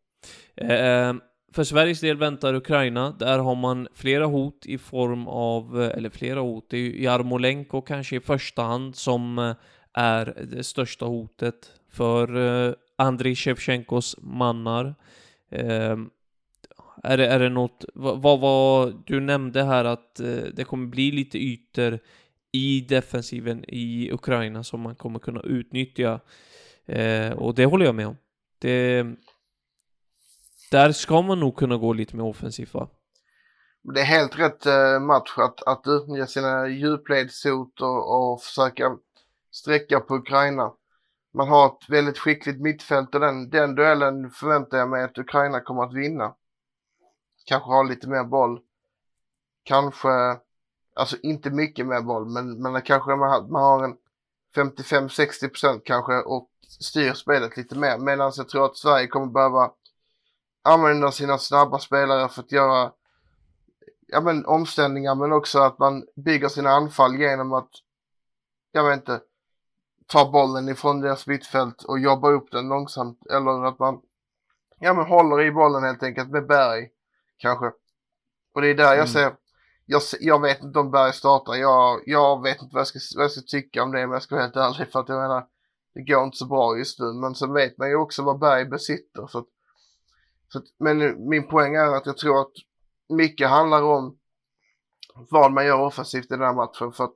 Eh, 0.56 1.14
för 1.52 1.64
Sveriges 1.64 2.00
del 2.00 2.16
väntar 2.16 2.54
Ukraina, 2.54 3.10
där 3.18 3.38
har 3.38 3.54
man 3.54 3.88
flera 3.94 4.26
hot 4.26 4.66
i 4.66 4.78
form 4.78 5.28
av, 5.28 5.82
eh, 5.82 5.96
eller 5.96 6.10
flera 6.10 6.40
hot, 6.40 6.66
det 6.70 6.76
är 6.76 6.80
ju 6.80 7.02
Jarmolenko 7.02 7.80
kanske 7.80 8.16
i 8.16 8.20
första 8.20 8.62
hand 8.62 8.96
som 8.96 9.38
eh, 9.38 9.54
är 9.92 10.46
det 10.52 10.64
största 10.64 11.06
hotet 11.06 11.72
för 11.90 12.36
eh, 12.68 12.74
Andriy 12.96 13.34
Shevchenkos 13.34 14.16
mannar. 14.20 14.94
Är 17.02 17.16
det, 17.16 17.26
är 17.26 17.38
det 17.38 17.48
något, 17.48 17.84
vad, 17.94 18.40
vad, 18.40 19.02
du 19.06 19.20
nämnde 19.20 19.62
här 19.62 19.84
att 19.84 20.20
eh, 20.20 20.26
det 20.26 20.64
kommer 20.64 20.86
bli 20.86 21.10
lite 21.10 21.38
ytor 21.38 21.98
i 22.52 22.80
defensiven 22.80 23.64
i 23.68 24.12
Ukraina 24.12 24.64
som 24.64 24.80
man 24.80 24.94
kommer 24.94 25.18
kunna 25.18 25.40
utnyttja. 25.40 26.20
Eh, 26.86 27.32
och 27.32 27.54
det 27.54 27.64
håller 27.64 27.86
jag 27.86 27.94
med 27.94 28.06
om. 28.06 28.16
Det, 28.58 29.06
där 30.70 30.92
ska 30.92 31.22
man 31.22 31.40
nog 31.40 31.56
kunna 31.56 31.76
gå 31.76 31.92
lite 31.92 32.16
mer 32.16 32.24
offensivt 32.24 32.74
va? 32.74 32.88
Det 33.82 34.00
är 34.00 34.04
helt 34.04 34.38
rätt 34.38 34.66
eh, 34.66 35.00
match 35.00 35.34
att, 35.36 35.62
att 35.62 35.82
utnyttja 35.86 36.26
sina 36.26 36.68
djupledshot 36.68 37.80
och, 37.80 38.32
och 38.32 38.42
försöka 38.42 38.96
sträcka 39.50 40.00
på 40.00 40.14
Ukraina. 40.14 40.72
Man 41.34 41.48
har 41.48 41.66
ett 41.66 41.88
väldigt 41.90 42.18
skickligt 42.18 42.60
mittfält 42.60 43.14
och 43.14 43.20
den, 43.20 43.50
den 43.50 43.74
duellen 43.74 44.30
förväntar 44.30 44.78
jag 44.78 44.88
mig 44.88 45.04
att 45.04 45.18
Ukraina 45.18 45.60
kommer 45.60 45.82
att 45.82 45.94
vinna 45.94 46.34
kanske 47.44 47.70
har 47.70 47.84
lite 47.84 48.08
mer 48.08 48.24
boll. 48.24 48.60
Kanske, 49.62 50.08
alltså 50.94 51.16
inte 51.22 51.50
mycket 51.50 51.86
mer 51.86 52.00
boll, 52.00 52.26
men, 52.26 52.62
men 52.62 52.82
kanske 52.82 53.16
man 53.16 53.30
har, 53.30 53.42
man 53.42 53.62
har 53.62 53.84
en 53.84 53.96
55-60% 54.54 55.80
kanske 55.84 56.12
och 56.12 56.50
styr 56.80 57.12
spelet 57.12 57.56
lite 57.56 57.78
mer. 57.78 57.98
Medan 57.98 58.32
jag 58.36 58.48
tror 58.48 58.64
att 58.64 58.76
Sverige 58.76 59.06
kommer 59.06 59.26
behöva 59.26 59.70
använda 60.62 61.12
sina 61.12 61.38
snabba 61.38 61.78
spelare 61.78 62.28
för 62.28 62.42
att 62.42 62.52
göra 62.52 62.92
ja, 64.06 64.20
men, 64.20 64.46
omställningar 64.46 65.14
men 65.14 65.32
också 65.32 65.58
att 65.58 65.78
man 65.78 66.06
bygger 66.16 66.48
sina 66.48 66.70
anfall 66.70 67.16
genom 67.16 67.52
att, 67.52 67.70
jag 68.72 68.84
vet 68.84 68.96
inte, 68.96 69.20
ta 70.06 70.30
bollen 70.30 70.68
ifrån 70.68 71.00
deras 71.00 71.26
mittfält 71.26 71.82
och 71.82 71.98
jobba 71.98 72.30
upp 72.30 72.50
den 72.50 72.68
långsamt 72.68 73.26
eller 73.26 73.64
att 73.64 73.78
man 73.78 74.00
ja, 74.78 74.94
men 74.94 75.06
håller 75.06 75.40
i 75.40 75.52
bollen 75.52 75.82
helt 75.82 76.02
enkelt 76.02 76.30
med 76.30 76.46
berg 76.46 76.90
kanske. 77.40 77.66
Och 78.54 78.60
det 78.60 78.68
är 78.68 78.74
där 78.74 78.84
jag 78.84 78.94
mm. 78.94 79.06
ser, 79.06 79.32
jag, 79.86 80.02
jag 80.20 80.42
vet 80.42 80.62
inte 80.62 80.78
om 80.78 80.90
Berg 80.90 81.12
startar, 81.12 81.54
jag, 81.54 82.02
jag 82.06 82.42
vet 82.42 82.62
inte 82.62 82.74
vad 82.74 82.80
jag, 82.80 82.86
ska, 82.86 82.98
vad 83.16 83.24
jag 83.24 83.30
ska 83.30 83.40
tycka 83.40 83.82
om 83.82 83.92
det 83.92 84.04
om 84.04 84.12
jag 84.12 84.22
ska 84.22 84.34
vara 84.34 84.44
helt 84.44 84.56
ärlig 84.56 84.92
för 84.92 85.00
att 85.00 85.08
jag 85.08 85.22
menar, 85.22 85.46
det 85.94 86.02
går 86.02 86.24
inte 86.24 86.36
så 86.36 86.46
bra 86.46 86.78
just 86.78 86.98
nu. 87.00 87.12
Men 87.12 87.34
sen 87.34 87.52
vet 87.52 87.78
man 87.78 87.88
ju 87.88 87.96
också 87.96 88.22
vad 88.22 88.38
Berg 88.38 88.64
besitter. 88.64 89.26
Så 89.26 89.38
att, 89.38 89.46
så 90.52 90.58
att, 90.58 90.64
men 90.78 91.28
min 91.28 91.48
poäng 91.48 91.74
är 91.74 91.96
att 91.96 92.06
jag 92.06 92.16
tror 92.16 92.40
att 92.40 92.52
mycket 93.08 93.48
handlar 93.48 93.82
om 93.82 94.18
vad 95.14 95.52
man 95.52 95.66
gör 95.66 95.80
offensivt 95.80 96.24
i 96.24 96.28
den 96.28 96.40
här 96.40 96.54
matchen. 96.54 96.92
För 96.92 97.04
att 97.04 97.14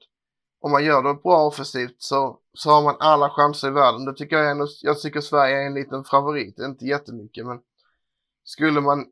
om 0.60 0.70
man 0.70 0.84
gör 0.84 1.02
det 1.02 1.14
bra 1.14 1.46
offensivt 1.46 1.96
så, 1.98 2.38
så 2.52 2.70
har 2.70 2.82
man 2.82 2.96
alla 2.98 3.30
chanser 3.30 3.68
i 3.68 3.70
världen. 3.70 4.04
Det 4.04 4.14
tycker 4.14 4.36
jag 4.36 4.50
ändå, 4.50 4.66
jag 4.82 5.00
tycker 5.00 5.20
Sverige 5.20 5.62
är 5.62 5.66
en 5.66 5.74
liten 5.74 6.04
favorit, 6.04 6.58
inte 6.58 6.84
jättemycket 6.84 7.46
men 7.46 7.60
skulle 8.44 8.80
man 8.80 9.06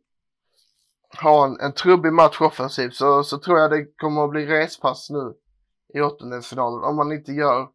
ha 1.20 1.44
en, 1.44 1.60
en 1.60 1.72
trubbig 1.72 2.12
match 2.12 2.40
offensivt 2.40 2.94
så, 2.94 3.22
så 3.22 3.38
tror 3.38 3.58
jag 3.58 3.70
det 3.70 3.86
kommer 3.96 4.24
att 4.24 4.30
bli 4.30 4.46
respass 4.46 5.10
nu 5.10 5.34
i 5.94 6.00
åttondelsfinalen 6.00 6.84
om 6.84 6.96
man 6.96 7.12
inte 7.12 7.32
gör 7.32 7.68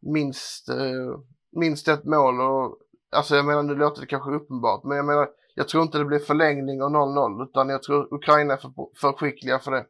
minst, 0.00 0.68
eh, 0.68 1.20
minst 1.52 1.88
ett 1.88 2.04
mål 2.04 2.40
och 2.40 2.78
alltså 3.12 3.36
jag 3.36 3.44
menar 3.44 3.62
nu 3.62 3.74
låter 3.74 4.00
det 4.00 4.06
kanske 4.06 4.30
uppenbart 4.30 4.84
men 4.84 4.96
jag 4.96 5.06
menar 5.06 5.28
jag 5.54 5.68
tror 5.68 5.82
inte 5.82 5.98
det 5.98 6.04
blir 6.04 6.18
förlängning 6.18 6.82
och 6.82 6.90
0-0 6.90 7.42
utan 7.44 7.68
jag 7.68 7.82
tror 7.82 8.14
Ukraina 8.14 8.52
är 8.52 8.56
för, 8.56 8.72
för 9.00 9.12
skickliga 9.12 9.58
för 9.58 9.70
det. 9.70 9.86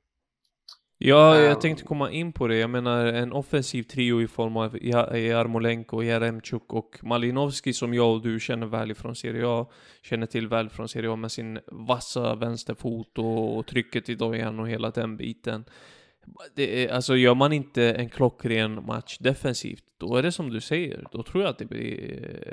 Ja, 1.05 1.39
jag 1.39 1.61
tänkte 1.61 1.85
komma 1.85 2.11
in 2.11 2.33
på 2.33 2.49
det. 2.49 2.57
Jag 2.57 2.71
menar 2.71 3.07
en 3.07 3.33
offensiv 3.33 3.83
trio 3.83 4.23
i 4.23 4.27
form 4.27 4.57
av 4.57 4.79
Jarmolenko, 4.83 6.03
Jaremchuk 6.03 6.73
och 6.73 6.99
Malinovski 7.03 7.73
som 7.73 7.95
jag 7.95 8.13
och 8.13 8.23
du 8.23 8.41
känner 8.41 8.67
väl 8.67 8.91
ifrån 8.91 9.17
Serie 9.17 9.49
A. 9.49 9.67
Känner 10.03 10.27
till 10.27 10.49
väl 10.49 10.69
från 10.69 10.89
Serie 10.89 11.11
A 11.11 11.17
med 11.17 11.33
sin 11.33 11.59
vassa 11.67 12.35
vänsterfot 12.35 13.19
och, 13.19 13.59
och 13.59 13.67
trycket 13.67 14.09
i 14.09 14.15
dojan 14.15 14.61
och 14.61 14.69
hela 14.69 14.91
den 14.91 15.17
biten. 15.17 15.65
Det 16.55 16.85
är, 16.85 16.93
alltså 16.93 17.17
gör 17.17 17.35
man 17.35 17.53
inte 17.53 17.93
en 17.93 18.09
klockren 18.09 18.87
match 18.87 19.19
defensivt, 19.19 19.85
då 19.97 20.17
är 20.17 20.23
det 20.23 20.33
som 20.33 20.51
du 20.51 20.61
säger. 20.61 21.05
Då 21.13 21.23
tror 21.23 21.43
jag 21.43 21.51
att 21.51 21.59
det 21.59 21.65
blir 21.65 21.99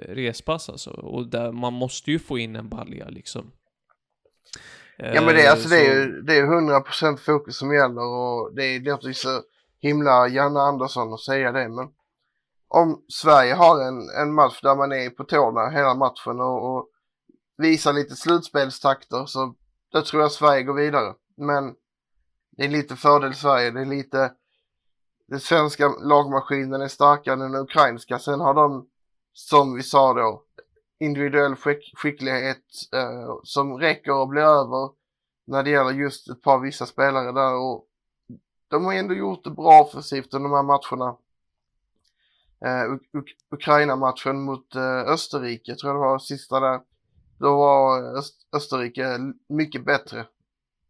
respass 0.10 0.70
alltså. 0.70 0.90
Och 0.90 1.28
där, 1.28 1.52
man 1.52 1.74
måste 1.74 2.12
ju 2.12 2.20
få 2.20 2.38
in 2.38 2.56
en 2.56 2.70
balja 2.70 3.10
liksom. 3.10 3.52
Ja 5.02 5.22
men 5.22 5.36
det, 5.36 5.48
alltså, 5.48 5.70
så... 5.70 5.76
det 5.76 5.88
är 5.88 5.94
ju 5.94 6.22
det 6.22 6.38
är 6.38 6.44
100% 6.44 7.18
fokus 7.18 7.58
som 7.58 7.74
gäller 7.74 8.02
och 8.02 8.56
det 8.56 8.64
är 8.64 8.80
låter 8.80 9.14
så 9.14 9.42
himla 9.82 10.28
Janne 10.28 10.60
Andersson 10.60 11.14
att 11.14 11.20
säga 11.20 11.52
det 11.52 11.70
men 11.70 11.90
om 12.68 13.02
Sverige 13.14 13.54
har 13.54 13.82
en, 13.82 14.10
en 14.10 14.34
match 14.34 14.62
där 14.62 14.76
man 14.76 14.92
är 14.92 15.10
på 15.10 15.24
tårna 15.24 15.70
hela 15.70 15.94
matchen 15.94 16.40
och, 16.40 16.76
och 16.76 16.90
visar 17.58 17.94
lite 17.94 18.16
slutspelstakter 18.16 19.26
så 19.26 19.56
då 19.92 20.02
tror 20.02 20.22
jag 20.22 20.32
Sverige 20.32 20.64
går 20.64 20.74
vidare. 20.74 21.14
Men 21.38 21.74
det 22.58 22.64
är 22.64 22.70
lite 22.70 22.96
fördel 22.96 23.36
Sverige, 23.36 23.72
det 23.72 23.82
är 23.82 23.86
lite 23.86 24.32
den 25.30 25.40
svenska 25.40 25.88
lagmaskinen 25.88 26.82
är 26.82 26.88
starkare 26.88 27.34
än 27.34 27.40
den 27.40 27.62
ukrainska. 27.62 28.20
Sen 28.20 28.40
har 28.40 28.54
de, 28.54 28.88
som 29.34 29.76
vi 29.76 29.84
sa 29.84 30.14
då, 30.14 30.44
individuell 31.00 31.56
skick 31.56 31.94
skicklighet 31.98 32.66
eh, 32.94 33.36
som 33.44 33.78
räcker 33.78 34.24
att 34.24 34.30
bli 34.30 34.42
över 34.42 34.90
när 35.46 35.64
det 35.64 35.70
gäller 35.70 35.92
just 35.92 36.30
ett 36.30 36.42
par 36.42 36.60
vissa 36.60 36.86
spelare 36.86 37.32
där 37.32 37.54
och 37.56 37.86
de 38.68 38.86
har 38.86 38.94
ändå 38.94 39.14
gjort 39.14 39.44
det 39.44 39.50
bra 39.52 39.82
offensivt 39.82 40.34
under 40.34 40.50
de 40.50 40.56
här 40.56 40.64
matcherna. 40.64 41.18
eh, 42.66 42.92
Uk- 42.94 43.10
Uk- 43.14 43.38
Ukraina-matchen 43.52 44.42
mot 44.42 44.76
eh, 44.76 45.00
Österrike, 45.00 45.76
tror 45.76 45.90
jag 45.94 45.96
det 45.96 46.08
var 46.08 46.20
sista 46.20 46.60
där. 46.60 46.82
Då 47.40 47.58
var 47.58 47.98
eh, 48.04 48.20
Öst- 48.20 48.48
Österrike 48.56 49.20
mycket 49.50 49.86
bättre. 49.86 50.26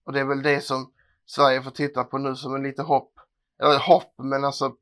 Och 0.04 0.14
det 0.14 0.20
är 0.20 0.26
väl 0.26 0.42
det 0.44 0.62
som 0.62 0.92
Sverige 1.26 1.62
får 1.64 1.72
titta 1.72 2.04
på 2.04 2.18
nu 2.18 2.36
som 2.36 2.56
en 2.56 2.64
lite 2.64 2.82
hopp. 2.82 3.14
Eller 3.60 3.80
hopp, 3.80 4.14
men 4.18 4.46
alltså 4.46 4.76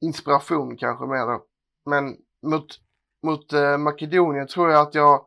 inspiration 0.00 0.76
kanske 0.76 1.06
mer 1.06 1.26
då. 1.26 1.44
Men 1.84 2.16
mot, 2.42 2.66
mot 3.22 3.52
eh, 3.52 3.78
Makedonien 3.78 4.46
tror 4.46 4.70
jag 4.70 4.80
att 4.80 4.94
jag, 4.94 5.24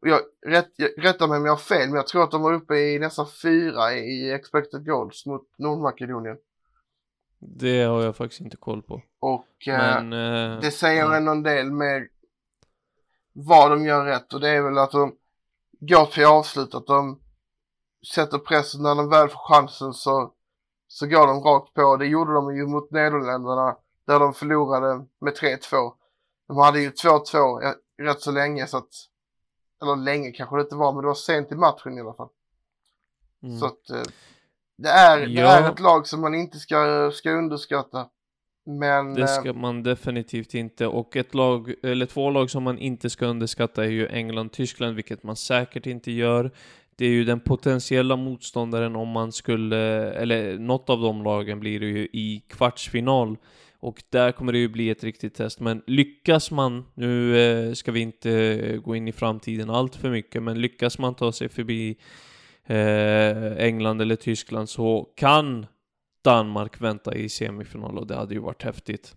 jag, 0.00 0.20
rätt, 0.46 0.72
jag 0.76 1.04
rättar 1.04 1.28
mig 1.28 1.38
om 1.38 1.44
jag 1.44 1.52
har 1.52 1.56
fel, 1.56 1.88
men 1.88 1.96
jag 1.96 2.06
tror 2.06 2.22
att 2.22 2.30
de 2.30 2.42
var 2.42 2.52
uppe 2.52 2.76
i 2.76 2.98
nästan 2.98 3.26
fyra 3.42 3.94
i 3.94 4.32
expected 4.32 4.86
goals 4.86 5.26
mot 5.26 5.42
Nordmakedonien. 5.58 6.36
Det 7.40 7.82
har 7.82 8.02
jag 8.02 8.16
faktiskt 8.16 8.40
inte 8.40 8.56
koll 8.56 8.82
på. 8.82 9.02
Och 9.20 9.68
eh, 9.68 10.02
Men... 10.02 10.12
eh, 10.52 10.60
det 10.60 10.70
säger 10.70 11.04
ja. 11.04 11.16
ändå 11.16 11.32
en 11.32 11.42
del 11.42 11.72
med 11.72 12.08
vad 13.32 13.70
de 13.70 13.84
gör 13.84 14.04
rätt 14.04 14.32
och 14.34 14.40
det 14.40 14.48
är 14.48 14.62
väl 14.62 14.78
att 14.78 14.90
de 14.90 15.14
går 15.80 16.06
till 16.06 16.24
avslut, 16.24 16.74
att 16.74 16.86
de 16.86 17.20
sätter 18.14 18.38
pressen 18.38 18.82
när 18.82 18.94
de 18.94 19.08
väl 19.08 19.28
får 19.28 19.54
chansen 19.54 19.92
så, 19.92 20.32
så 20.88 21.06
går 21.06 21.26
de 21.26 21.40
rakt 21.40 21.74
på. 21.74 21.96
Det 21.96 22.06
gjorde 22.06 22.32
de 22.32 22.56
ju 22.56 22.66
mot 22.66 22.90
Nederländerna 22.90 23.76
där 24.06 24.20
de 24.20 24.34
förlorade 24.34 25.04
med 25.20 25.34
3-2. 25.34 25.92
De 26.48 26.56
hade 26.56 26.80
ju 26.80 26.90
2-2 26.90 27.62
eh, 27.62 28.04
rätt 28.04 28.20
så 28.20 28.32
länge 28.32 28.66
så 28.66 28.76
att, 28.76 28.90
eller 29.82 29.96
länge 29.96 30.30
kanske 30.32 30.56
det 30.56 30.62
inte 30.62 30.76
var, 30.76 30.92
men 30.92 31.02
det 31.02 31.06
var 31.08 31.14
sent 31.14 31.52
i 31.52 31.54
matchen 31.54 31.98
i 31.98 32.00
alla 32.00 32.14
fall. 32.14 32.28
Mm. 33.42 33.58
Så 33.58 33.66
att 33.66 33.90
eh, 33.90 34.02
det 34.78 34.88
är, 34.88 35.20
det 35.20 35.32
Ja. 35.32 35.48
är 35.48 35.72
ett 35.72 35.80
lag 35.80 36.06
som 36.06 36.20
man 36.20 36.34
inte 36.34 36.58
ska, 36.58 37.10
ska 37.14 37.30
underskatta. 37.30 38.08
Men 38.66 39.14
Det 39.14 39.22
eh, 39.22 39.26
ska 39.26 39.52
man 39.52 39.82
definitivt 39.82 40.54
inte. 40.54 40.86
Och 40.86 41.16
ett 41.16 41.34
lag, 41.34 41.74
eller 41.82 42.06
två 42.06 42.30
lag 42.30 42.50
som 42.50 42.62
man 42.62 42.78
inte 42.78 43.10
ska 43.10 43.26
underskatta 43.26 43.84
är 43.84 43.88
ju 43.90 44.08
England-Tyskland, 44.08 44.94
vilket 44.96 45.22
man 45.22 45.36
säkert 45.36 45.86
inte 45.86 46.12
gör. 46.12 46.50
Det 46.96 47.04
är 47.04 47.10
ju 47.10 47.24
den 47.24 47.40
potentiella 47.40 48.16
motståndaren 48.16 48.96
om 48.96 49.08
man 49.08 49.32
skulle, 49.32 50.10
eller 50.12 50.58
något 50.58 50.90
av 50.90 51.00
de 51.00 51.22
lagen 51.22 51.60
blir 51.60 51.80
det 51.80 51.86
ju 51.86 52.04
i 52.04 52.44
kvartsfinal. 52.48 53.36
Och 53.80 54.02
där 54.10 54.32
kommer 54.32 54.52
det 54.52 54.58
ju 54.58 54.68
bli 54.68 54.90
ett 54.90 55.04
riktigt 55.04 55.34
test. 55.34 55.60
Men 55.60 55.82
lyckas 55.86 56.50
man, 56.50 56.84
nu 56.94 57.38
eh, 57.38 57.72
ska 57.72 57.92
vi 57.92 58.00
inte 58.00 58.30
eh, 58.30 58.80
gå 58.80 58.96
in 58.96 59.08
i 59.08 59.12
framtiden 59.12 59.70
allt 59.70 59.96
för 59.96 60.10
mycket, 60.10 60.42
men 60.42 60.60
lyckas 60.60 60.98
man 60.98 61.14
ta 61.14 61.32
sig 61.32 61.48
förbi 61.48 61.96
eh, 62.66 63.52
England 63.52 64.00
eller 64.00 64.16
Tyskland 64.16 64.68
så 64.68 65.08
kan 65.16 65.66
Danmark 66.22 66.80
vänta 66.80 67.14
i 67.14 67.28
semifinal 67.28 67.98
och 67.98 68.06
det 68.06 68.14
hade 68.14 68.34
ju 68.34 68.40
varit 68.40 68.62
häftigt. 68.62 69.14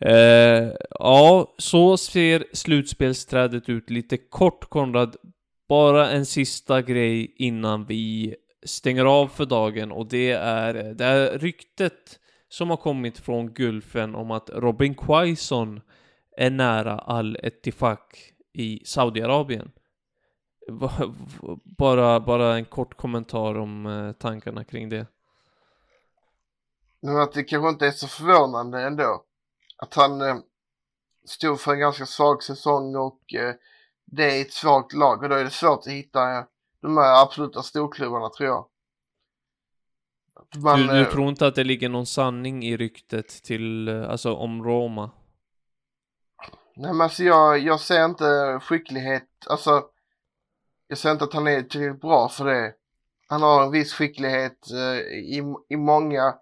Eh, 0.00 0.72
ja, 0.90 1.54
så 1.58 1.96
ser 1.96 2.44
slutspelsträdet 2.52 3.68
ut 3.68 3.90
lite 3.90 4.16
kort 4.16 4.70
Konrad. 4.70 5.16
Bara 5.68 6.10
en 6.10 6.26
sista 6.26 6.82
grej 6.82 7.34
innan 7.36 7.84
vi 7.84 8.34
stänger 8.66 9.04
av 9.04 9.28
för 9.28 9.46
dagen 9.46 9.92
och 9.92 10.06
det 10.06 10.30
är 10.30 10.74
det 10.74 11.04
här 11.04 11.38
ryktet 11.38 12.20
som 12.54 12.70
har 12.70 12.76
kommit 12.76 13.18
från 13.18 13.54
Gulfen 13.54 14.14
om 14.14 14.30
att 14.30 14.50
Robin 14.50 14.94
Quaison 14.94 15.80
är 16.36 16.50
nära 16.50 16.98
Al-Ettifaq 16.98 18.32
i 18.52 18.84
Saudiarabien. 18.84 19.72
Bara, 21.78 22.20
bara 22.20 22.56
en 22.56 22.64
kort 22.64 22.96
kommentar 22.96 23.58
om 23.58 23.86
eh, 23.86 24.12
tankarna 24.12 24.64
kring 24.64 24.88
det. 24.88 25.06
Men 27.00 27.16
att 27.16 27.32
det 27.32 27.44
kanske 27.44 27.68
inte 27.68 27.86
är 27.86 27.90
så 27.90 28.08
förvånande 28.08 28.82
ändå. 28.82 29.24
Att 29.76 29.94
han 29.94 30.20
eh, 30.20 30.36
stod 31.24 31.60
för 31.60 31.72
en 31.72 31.80
ganska 31.80 32.06
svag 32.06 32.42
säsong 32.42 32.96
och 32.96 33.34
eh, 33.34 33.54
det 34.04 34.38
är 34.38 34.40
ett 34.40 34.52
svagt 34.52 34.92
lag 34.92 35.22
och 35.22 35.28
då 35.28 35.34
är 35.34 35.44
det 35.44 35.50
svårt 35.50 35.78
att 35.78 35.92
hitta 35.92 36.38
eh, 36.38 36.44
de 36.80 36.96
här 36.96 37.22
absoluta 37.22 37.62
storklubbarna 37.62 38.28
tror 38.28 38.48
jag. 38.48 38.66
Man, 40.56 40.80
du, 40.80 40.86
du 40.86 41.00
eh, 41.00 41.08
tror 41.10 41.28
inte 41.28 41.46
att 41.46 41.54
det 41.54 41.64
ligger 41.64 41.88
någon 41.88 42.06
sanning 42.06 42.64
i 42.64 42.76
ryktet 42.76 43.28
till, 43.28 43.88
eh, 43.88 44.10
alltså 44.10 44.34
om 44.34 44.64
Roma? 44.64 45.10
Nej 46.76 46.92
men 46.92 47.00
alltså 47.00 47.24
jag, 47.24 47.58
jag 47.58 47.80
ser 47.80 48.04
inte 48.04 48.60
skicklighet, 48.62 49.28
alltså 49.46 49.84
jag 50.88 50.98
ser 50.98 51.10
inte 51.10 51.24
att 51.24 51.32
han 51.32 51.46
är 51.46 51.62
tillräckligt 51.62 52.00
bra 52.00 52.28
för 52.28 52.44
det. 52.44 52.74
Han 53.28 53.42
har 53.42 53.64
en 53.64 53.70
viss 53.70 53.92
skicklighet 53.92 54.70
eh, 54.70 54.98
i, 55.18 55.42
i 55.68 55.76
många, 55.76 56.34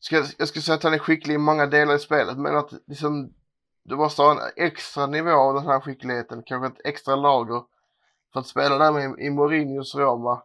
ska, 0.00 0.24
jag 0.38 0.48
skulle 0.48 0.62
säga 0.62 0.74
att 0.74 0.82
han 0.82 0.94
är 0.94 0.98
skicklig 0.98 1.34
i 1.34 1.38
många 1.38 1.66
delar 1.66 1.94
i 1.94 1.98
spelet 1.98 2.38
men 2.38 2.56
att 2.56 2.72
liksom 2.86 3.32
du 3.84 3.96
måste 3.96 4.22
ha 4.22 4.30
en 4.30 4.50
extra 4.56 5.06
nivå 5.06 5.30
av 5.30 5.54
den 5.54 5.66
här 5.66 5.80
skickligheten, 5.80 6.42
kanske 6.46 6.66
ett 6.66 6.86
extra 6.86 7.16
lager 7.16 7.62
för 8.32 8.40
att 8.40 8.46
spela 8.46 8.78
där 8.78 8.92
med 8.92 9.18
i 9.18 9.30
Mourinhos 9.30 9.94
Roma 9.94 10.42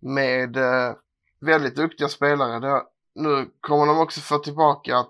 med 0.00 0.56
eh, 0.56 0.94
väldigt 1.40 1.76
duktiga 1.76 2.08
spelare. 2.08 2.60
Det, 2.60 2.82
nu 3.14 3.50
kommer 3.60 3.86
de 3.86 3.98
också 3.98 4.20
få 4.20 4.38
tillbaka 4.38 5.06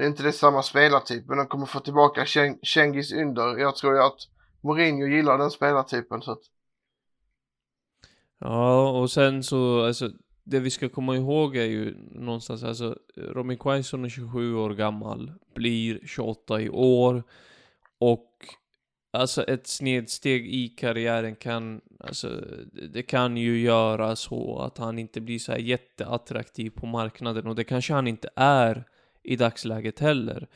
det 0.00 0.04
är 0.04 0.08
inte 0.08 0.22
det 0.22 0.32
samma 0.32 0.62
spelartyp, 0.62 1.26
men 1.28 1.38
de 1.38 1.46
kommer 1.46 1.66
få 1.66 1.80
tillbaka 1.80 2.24
Chen- 2.24 2.58
Cengiz 2.62 3.12
Ynder. 3.12 3.58
Jag 3.58 3.76
tror 3.76 3.94
ju 3.94 4.02
att 4.02 4.18
Mourinho 4.60 5.06
gillar 5.06 5.38
den 5.38 5.50
spelartypen 5.50 6.22
så 6.22 6.32
att, 6.32 6.42
Ja, 8.38 8.90
och 8.90 9.10
sen 9.10 9.42
så, 9.42 9.84
alltså, 9.84 10.10
det 10.44 10.60
vi 10.60 10.70
ska 10.70 10.88
komma 10.88 11.16
ihåg 11.16 11.56
är 11.56 11.64
ju 11.64 11.94
någonstans, 12.10 12.62
alltså, 12.62 12.96
Robin 13.16 13.58
Quaison 13.58 14.04
är 14.04 14.08
27 14.08 14.54
år 14.54 14.70
gammal, 14.70 15.32
blir 15.54 16.00
28 16.06 16.60
i 16.60 16.68
år, 16.70 17.22
och 17.98 18.30
alltså 19.10 19.42
ett 19.44 19.66
snedsteg 19.66 20.46
i 20.46 20.68
karriären 20.68 21.36
kan, 21.36 21.80
alltså, 22.00 22.28
det- 22.92 23.02
kan 23.02 23.36
ju 23.36 23.60
göra 23.60 24.16
så 24.16 24.58
att 24.58 24.78
han 24.78 24.98
inte 24.98 25.20
blir 25.20 25.38
så 25.38 25.52
här 25.52 25.58
jätteattraktiv 25.58 26.70
på 26.70 26.86
marknaden, 26.86 27.46
och 27.46 27.54
det 27.54 27.64
kanske 27.64 27.92
han 27.92 28.06
inte 28.08 28.28
är 28.36 28.84
i 29.22 29.36
dagsläget 29.36 29.98
heller. 30.00 30.46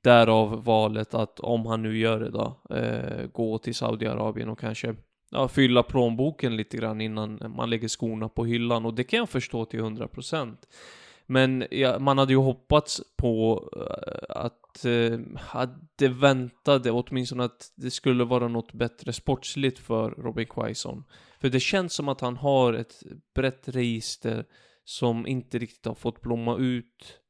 Därav 0.00 0.64
valet 0.64 1.14
att 1.14 1.40
om 1.40 1.66
han 1.66 1.82
nu 1.82 1.98
gör 1.98 2.20
det 2.20 2.30
då, 2.30 2.60
eh, 2.76 3.26
gå 3.32 3.58
till 3.58 3.74
Saudiarabien 3.74 4.48
och 4.48 4.58
kanske 4.58 4.94
ja, 5.30 5.48
fylla 5.48 5.82
plånboken 5.82 6.56
lite 6.56 6.76
grann 6.76 7.00
innan 7.00 7.54
man 7.56 7.70
lägger 7.70 7.88
skorna 7.88 8.28
på 8.28 8.44
hyllan 8.44 8.86
och 8.86 8.94
det 8.94 9.04
kan 9.04 9.18
jag 9.18 9.28
förstå 9.28 9.64
till 9.64 9.80
100%. 9.80 10.56
Men 11.26 11.64
ja, 11.70 11.98
man 11.98 12.18
hade 12.18 12.32
ju 12.32 12.38
hoppats 12.38 13.00
på 13.16 13.68
eh, 13.76 14.36
att 14.36 14.60
att, 15.50 16.02
eh, 16.02 16.10
väntade, 16.10 16.90
åtminstone 16.90 17.44
att 17.44 17.72
det 17.74 17.90
skulle 17.90 18.24
vara 18.24 18.48
något 18.48 18.72
bättre 18.72 19.12
sportsligt 19.12 19.78
för 19.78 20.10
Robin 20.10 20.46
Quaison. 20.46 21.04
För 21.40 21.48
det 21.48 21.60
känns 21.60 21.92
som 21.92 22.08
att 22.08 22.20
han 22.20 22.36
har 22.36 22.72
ett 22.72 23.02
brett 23.34 23.68
register 23.68 24.44
som 24.84 25.26
inte 25.26 25.58
riktigt 25.58 25.86
har 25.86 25.94
fått 25.94 26.20
blomma 26.20 26.56
ut. 26.56 27.20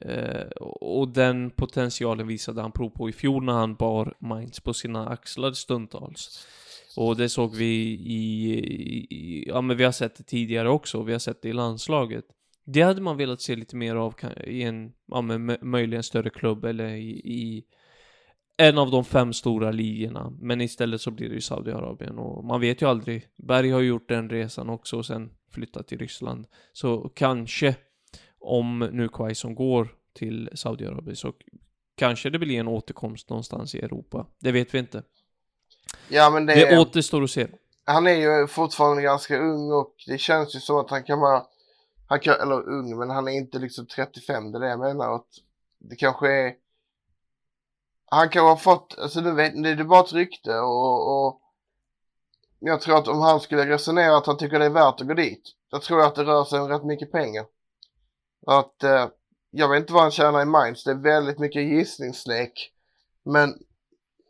Eh, 0.00 0.50
och 0.60 1.08
den 1.08 1.50
potentialen 1.50 2.26
visade 2.26 2.62
han 2.62 2.72
prov 2.72 2.90
på 2.90 3.08
i 3.08 3.12
fjol 3.12 3.44
när 3.44 3.52
han 3.52 3.74
bar 3.74 4.14
Mainz 4.20 4.60
på 4.60 4.74
sina 4.74 5.08
axlar 5.08 5.52
stundtals. 5.52 6.46
Och 6.96 7.16
det 7.16 7.28
såg 7.28 7.54
vi 7.54 7.74
i, 8.06 8.52
i, 9.10 9.44
ja 9.48 9.60
men 9.60 9.76
vi 9.76 9.84
har 9.84 9.92
sett 9.92 10.16
det 10.16 10.24
tidigare 10.24 10.68
också, 10.68 11.02
vi 11.02 11.12
har 11.12 11.18
sett 11.18 11.42
det 11.42 11.48
i 11.48 11.52
landslaget. 11.52 12.24
Det 12.72 12.82
hade 12.82 13.00
man 13.00 13.16
velat 13.16 13.40
se 13.40 13.56
lite 13.56 13.76
mer 13.76 13.96
av 13.96 14.14
i 14.44 14.62
en, 14.62 14.92
ja 15.06 15.20
men 15.20 15.50
mö- 15.50 15.64
möjligen 15.64 16.02
större 16.02 16.30
klubb 16.30 16.64
eller 16.64 16.88
i, 16.88 17.10
i 17.10 17.64
en 18.56 18.78
av 18.78 18.90
de 18.90 19.04
fem 19.04 19.32
stora 19.32 19.70
ligorna. 19.70 20.32
Men 20.40 20.60
istället 20.60 21.00
så 21.00 21.10
blir 21.10 21.28
det 21.28 21.34
ju 21.34 21.40
Saudiarabien 21.40 22.18
och 22.18 22.44
man 22.44 22.60
vet 22.60 22.82
ju 22.82 22.88
aldrig. 22.88 23.28
Berg 23.36 23.70
har 23.70 23.80
gjort 23.80 24.08
den 24.08 24.30
resan 24.30 24.70
också 24.70 24.96
och 24.96 25.06
sen 25.06 25.30
flyttat 25.52 25.88
till 25.88 25.98
Ryssland. 25.98 26.46
Så 26.72 27.08
kanske, 27.14 27.74
om 28.40 28.78
nu 28.92 29.08
Quaison 29.08 29.54
går 29.54 29.88
till 30.14 30.50
Saudiarabien 30.54 31.16
så 31.16 31.32
kanske 31.96 32.30
det 32.30 32.38
blir 32.38 32.60
en 32.60 32.68
återkomst 32.68 33.30
någonstans 33.30 33.74
i 33.74 33.78
Europa. 33.80 34.26
Det 34.40 34.52
vet 34.52 34.74
vi 34.74 34.78
inte. 34.78 35.02
ja 36.08 36.30
men 36.30 36.46
det, 36.46 36.54
Det 36.54 36.78
återstår 36.78 37.22
att 37.22 37.30
se. 37.30 37.46
han 37.84 38.06
är 38.06 38.40
ju 38.40 38.46
fortfarande 38.46 39.02
ganska 39.02 39.38
ung 39.38 39.72
och 39.72 39.94
det 40.06 40.18
känns 40.18 40.56
ju 40.56 40.60
som 40.60 40.76
att 40.76 40.90
han 40.90 41.02
kan 41.04 41.20
vara, 41.20 41.42
han 42.10 42.20
kan, 42.20 42.40
eller 42.40 42.68
ung, 42.68 42.98
men 42.98 43.10
han 43.10 43.28
är 43.28 43.32
inte 43.32 43.58
liksom 43.58 43.86
35, 43.86 44.52
det 44.52 44.58
är 44.58 44.60
det 44.60 44.68
jag 44.68 44.80
menar. 44.80 45.14
Att 45.14 45.28
det 45.78 45.96
kanske 45.96 46.32
är, 46.32 46.54
han 48.10 48.28
kan 48.28 48.44
ha 48.44 48.56
fått, 48.56 48.98
alltså 48.98 49.20
du 49.20 49.32
vet, 49.32 49.62
det 49.62 49.68
är 49.70 49.84
bara 49.84 50.00
ett 50.00 50.12
rykte 50.12 50.58
och, 50.58 51.26
och 51.26 51.40
jag 52.58 52.80
tror 52.80 52.98
att 52.98 53.08
om 53.08 53.20
han 53.20 53.40
skulle 53.40 53.66
resonera 53.66 54.16
att 54.16 54.26
han 54.26 54.36
tycker 54.36 54.58
det 54.58 54.64
är 54.64 54.70
värt 54.70 55.00
att 55.00 55.06
gå 55.06 55.14
dit, 55.14 55.42
då 55.70 55.78
tror 55.78 56.00
jag 56.00 56.08
att 56.08 56.14
det 56.14 56.24
rör 56.24 56.44
sig 56.44 56.60
om 56.60 56.68
rätt 56.68 56.84
mycket 56.84 57.12
pengar. 57.12 57.46
Att, 58.46 58.82
eh, 58.82 59.08
jag 59.50 59.68
vet 59.68 59.80
inte 59.80 59.92
vad 59.92 60.02
han 60.02 60.10
tjänar 60.10 60.42
i 60.42 60.44
Mainz, 60.44 60.84
det 60.84 60.90
är 60.90 60.94
väldigt 61.02 61.38
mycket 61.38 61.62
gissningslek. 61.62 62.72
Men, 63.24 63.54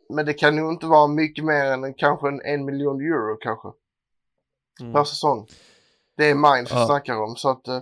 men 0.09 0.25
det 0.25 0.33
kan 0.33 0.55
nog 0.55 0.71
inte 0.71 0.85
vara 0.85 1.07
mycket 1.07 1.45
mer 1.45 1.65
än 1.65 1.93
kanske 1.93 2.27
en, 2.27 2.41
en 2.41 2.65
miljon 2.65 3.01
euro 3.01 3.37
kanske 3.41 3.67
Mm. 4.81 4.93
per 4.93 5.03
säsong. 5.03 5.47
Det 6.17 6.29
är 6.29 6.35
Mainz 6.35 6.71
vi 6.71 6.75
Ja. 6.75 6.85
snackar 6.85 7.15
om 7.21 7.35
så 7.35 7.49
att 7.49 7.67
eh, 7.67 7.79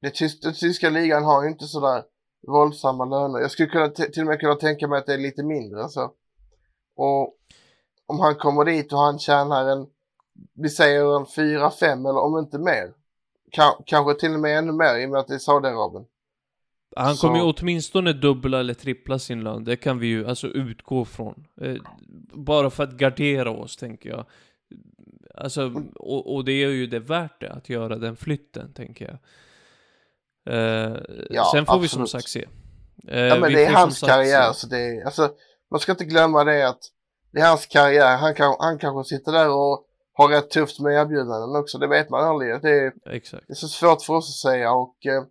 det 0.00 0.08
tys- 0.14 0.42
den 0.42 0.54
tyska 0.54 0.90
ligan 0.90 1.24
har 1.24 1.42
ju 1.42 1.48
inte 1.48 1.64
sådär 1.66 2.02
våldsamma 2.46 3.04
löner. 3.04 3.38
Jag 3.40 3.50
skulle 3.50 3.68
kunna 3.68 3.88
till 3.88 4.20
och 4.22 4.26
med 4.26 4.40
kunna 4.40 4.54
tänka 4.54 4.88
mig 4.88 4.98
att 4.98 5.06
det 5.06 5.14
är 5.14 5.18
lite 5.18 5.42
mindre 5.42 5.88
så. 5.88 6.12
Och 6.96 7.36
om 8.06 8.20
han 8.20 8.34
kommer 8.34 8.64
dit 8.64 8.92
och 8.92 8.98
han 8.98 9.18
tjänar 9.18 9.68
en, 9.68 9.86
vi 10.54 10.68
säger 10.68 11.16
en 11.16 11.24
4-5 11.26 12.08
eller 12.08 12.20
om 12.20 12.38
inte 12.38 12.58
mer. 12.58 12.92
kanske 13.86 14.14
till 14.20 14.34
och 14.34 14.40
med 14.40 14.58
ännu 14.58 14.72
mer 14.72 14.98
i 14.98 15.06
och 15.06 15.10
med 15.10 15.20
att 15.20 15.28
det 15.28 15.34
är 15.34 15.38
Saudiarabien. 15.38 16.04
Han 16.96 17.16
kommer 17.16 17.36
ju 17.36 17.42
åtminstone 17.58 18.12
dubbla 18.12 18.60
eller 18.60 18.74
trippla 18.74 19.18
sin 19.18 19.44
lön, 19.44 19.64
det 19.64 19.76
kan 19.76 19.98
vi 19.98 20.06
ju 20.06 20.26
alltså 20.26 20.46
utgå 20.46 21.04
från. 21.04 21.46
Eh, 21.60 21.76
bara 22.34 22.70
för 22.70 22.82
att 22.84 22.92
gardera 22.92 23.50
oss, 23.50 23.76
tänker 23.76 24.10
jag. 24.10 24.24
Alltså, 25.34 25.72
och, 25.94 26.34
och, 26.34 26.44
det 26.44 26.52
är 26.52 26.68
ju 26.68 26.86
det 26.86 26.98
värt 26.98 27.40
det, 27.40 27.52
att 27.52 27.68
göra 27.68 27.96
den 27.96 28.16
flytten, 28.16 28.72
tänker 28.72 29.04
jag. 29.04 29.18
Eh, 30.54 30.96
ja, 31.30 31.50
sen 31.52 31.66
får 31.66 31.72
absolut. 31.72 31.84
vi 31.84 31.88
som 31.88 32.06
sagt 32.06 32.28
se. 32.28 32.48
Eh, 33.08 33.20
ja, 33.20 33.36
men 33.36 33.52
det 33.52 33.64
är 33.64 33.72
hans 33.72 34.00
karriär, 34.00 34.52
se. 34.52 34.60
så 34.60 34.66
det 34.66 34.78
är, 34.78 35.04
alltså, 35.04 35.34
man 35.70 35.80
ska 35.80 35.92
inte 35.92 36.04
glömma 36.04 36.44
det 36.44 36.68
att 36.68 36.80
det 37.32 37.40
är 37.40 37.48
hans 37.48 37.66
karriär. 37.66 38.16
Han, 38.16 38.34
kan, 38.34 38.56
han 38.58 38.78
kanske 38.78 39.16
sitter 39.16 39.32
där 39.32 39.48
och 39.48 39.86
har 40.12 40.28
rätt 40.28 40.50
tufft 40.50 40.80
med 40.80 40.92
erbjudanden 40.92 41.60
också, 41.60 41.78
det 41.78 41.86
vet 41.86 42.10
man 42.10 42.24
aldrig. 42.24 42.62
Det 42.62 42.70
är, 42.70 42.92
Exakt. 43.06 43.44
det 43.46 43.52
är 43.52 43.54
så 43.54 43.68
svårt 43.68 44.02
för 44.02 44.14
oss 44.14 44.28
att 44.28 44.50
säga 44.50 44.72
och 44.72 45.06
eh, 45.06 45.24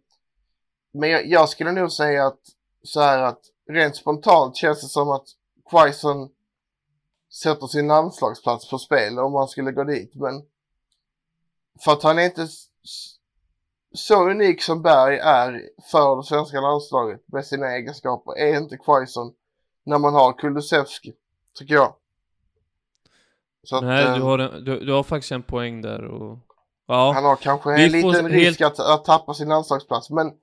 men 0.94 1.10
jag, 1.10 1.26
jag, 1.26 1.50
skulle 1.50 1.72
nog 1.72 1.92
säga 1.92 2.28
att 2.28 2.40
så 2.84 3.02
här 3.02 3.20
att 3.20 3.40
rent 3.70 3.96
spontant 3.96 4.56
känns 4.56 4.82
det 4.82 4.88
som 4.88 5.10
att 5.10 5.26
Quaison 5.70 6.30
sätter 7.32 7.68
sin 7.68 7.88
landslagsplats 7.88 8.70
på 8.70 8.78
spel 8.78 9.20
om 9.20 9.34
han 9.34 9.48
skulle 9.48 9.72
gå 9.72 9.84
dit. 9.84 10.16
Men 10.16 10.46
för 11.84 11.92
att 11.92 12.04
han 12.04 12.20
är 12.20 12.24
inte 12.24 12.48
så 13.94 14.30
unik 14.30 14.64
som 14.64 14.82
Berg 14.82 15.18
är 15.18 15.70
för 15.92 16.18
det 16.18 16.24
svenska 16.24 16.62
landslaget 16.62 17.22
med 17.26 17.46
sina 17.46 17.76
egenskaper 17.76 18.38
är 18.38 18.58
inte 18.58 18.78
Quaison 18.78 19.34
när 19.84 19.98
man 19.98 20.14
har 20.14 20.34
Kulusevski, 20.34 21.14
tycker 21.58 21.74
jag. 21.74 21.96
Att, 23.72 23.84
Nej, 23.84 24.06
du, 24.06 24.10
eh, 24.10 24.24
har 24.24 24.40
en, 24.40 24.66
du, 24.66 24.80
du, 24.80 24.92
har 24.92 25.04
faktiskt 25.04 25.32
en 25.32 25.44
poäng 25.44 25.82
där 25.82 26.06
och... 26.06 26.40
Ja. 26.88 27.12
Han 27.16 27.24
har 27.24 27.36
kanske 27.36 27.74
en 27.74 27.92
liten 27.92 28.30
risk 28.30 28.62
att, 28.62 28.80
att 28.80 29.06
tappa 29.06 29.34
sin 29.34 29.50
landslagsplats, 29.50 30.10
men 30.10 30.34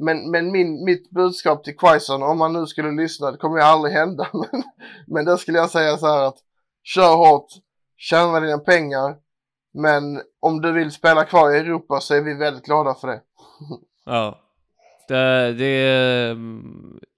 men, 0.00 0.30
men 0.30 0.52
min, 0.52 0.84
mitt 0.84 1.10
budskap 1.10 1.64
till 1.64 1.76
Quaison, 1.76 2.22
om 2.22 2.40
han 2.40 2.52
nu 2.52 2.66
skulle 2.66 3.02
lyssna, 3.02 3.30
det 3.30 3.38
kommer 3.38 3.56
ju 3.56 3.62
aldrig 3.62 3.94
hända, 3.94 4.28
men, 4.32 4.62
men 5.06 5.24
då 5.24 5.36
skulle 5.36 5.58
jag 5.58 5.70
säga 5.70 5.96
så 5.96 6.06
här 6.06 6.24
att 6.24 6.38
kör 6.82 7.16
hårt, 7.16 7.48
tjäna 7.96 8.40
dina 8.40 8.58
pengar, 8.58 9.16
men 9.74 10.22
om 10.40 10.60
du 10.60 10.72
vill 10.72 10.90
spela 10.90 11.24
kvar 11.24 11.54
i 11.54 11.58
Europa 11.58 12.00
så 12.00 12.14
är 12.14 12.20
vi 12.20 12.34
väldigt 12.34 12.64
glada 12.64 12.94
för 12.94 13.08
det. 13.08 13.20
Ja, 14.04 14.38
det, 15.08 15.52
det 15.52 15.64
är, 15.64 16.36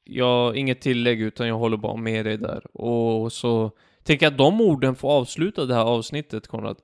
jag 0.04 0.56
inget 0.56 0.80
tillägg 0.80 1.20
utan 1.20 1.48
jag 1.48 1.58
håller 1.58 1.76
bara 1.76 1.96
med 1.96 2.24
dig 2.24 2.36
där. 2.36 2.76
Och 2.76 3.32
så 3.32 3.70
tänker 4.02 4.26
jag 4.26 4.30
att 4.30 4.38
de 4.38 4.60
orden 4.60 4.94
får 4.94 5.10
avsluta 5.10 5.64
det 5.64 5.74
här 5.74 5.84
avsnittet, 5.84 6.48
Konrad. 6.48 6.76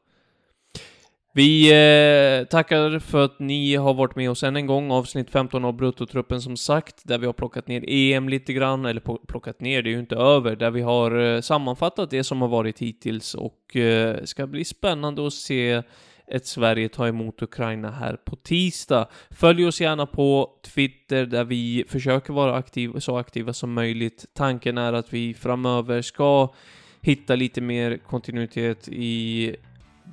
Vi 1.32 1.68
eh, 1.68 2.46
tackar 2.46 2.98
för 2.98 3.24
att 3.24 3.38
ni 3.38 3.74
har 3.74 3.94
varit 3.94 4.16
med 4.16 4.30
oss 4.30 4.42
än 4.42 4.56
en 4.56 4.66
gång, 4.66 4.90
avsnitt 4.90 5.30
15 5.30 5.64
av 5.64 5.76
Bruttotruppen 5.76 6.40
som 6.40 6.56
sagt, 6.56 7.00
där 7.04 7.18
vi 7.18 7.26
har 7.26 7.32
plockat 7.32 7.68
ner 7.68 7.84
EM 7.88 8.28
lite 8.28 8.52
grann, 8.52 8.84
eller 8.84 9.26
plockat 9.26 9.60
ner, 9.60 9.82
det 9.82 9.90
är 9.90 9.92
ju 9.92 10.00
inte 10.00 10.16
över, 10.16 10.56
där 10.56 10.70
vi 10.70 10.80
har 10.80 11.34
eh, 11.34 11.40
sammanfattat 11.40 12.10
det 12.10 12.24
som 12.24 12.42
har 12.42 12.48
varit 12.48 12.78
hittills 12.78 13.34
och 13.34 13.76
eh, 13.76 14.24
ska 14.24 14.46
bli 14.46 14.64
spännande 14.64 15.26
att 15.26 15.32
se 15.32 15.82
ett 16.30 16.46
Sverige 16.46 16.88
ta 16.88 17.08
emot 17.08 17.42
Ukraina 17.42 17.90
här 17.90 18.16
på 18.16 18.36
tisdag. 18.36 19.08
Följ 19.30 19.66
oss 19.66 19.80
gärna 19.80 20.06
på 20.06 20.50
Twitter 20.74 21.26
där 21.26 21.44
vi 21.44 21.84
försöker 21.88 22.32
vara 22.32 22.56
aktiv, 22.56 22.98
så 22.98 23.16
aktiva 23.16 23.52
som 23.52 23.72
möjligt. 23.72 24.26
Tanken 24.34 24.78
är 24.78 24.92
att 24.92 25.12
vi 25.12 25.34
framöver 25.34 26.02
ska 26.02 26.54
hitta 27.00 27.34
lite 27.34 27.60
mer 27.60 27.96
kontinuitet 27.96 28.88
i 28.88 29.56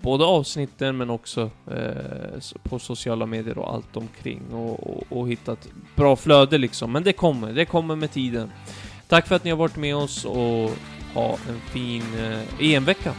både 0.02 0.26
avsnitten 0.26 0.98
men 0.98 1.10
också 1.10 1.50
eh, 1.72 2.56
på 2.64 2.80
sociala 2.80 3.26
medier 3.26 3.58
och 3.58 3.74
allt 3.74 3.98
omkring 3.98 4.42
och, 4.52 4.90
och, 4.90 5.04
och 5.10 5.30
hittat 5.30 5.68
bra 5.96 6.16
flöde 6.16 6.58
liksom. 6.58 6.92
Men 6.92 7.04
det 7.04 7.14
kommer, 7.14 7.54
det 7.54 7.66
kommer 7.66 7.96
med 7.96 8.12
tiden. 8.12 8.52
Tack 9.08 9.28
för 9.28 9.36
att 9.36 9.44
ni 9.44 9.50
har 9.50 9.58
varit 9.58 9.76
med 9.76 9.96
oss 9.96 10.26
och 10.26 10.72
ha 11.14 11.32
en 11.50 11.60
fin 11.72 12.04
eh, 12.20 12.74
EM-vecka. 12.74 13.14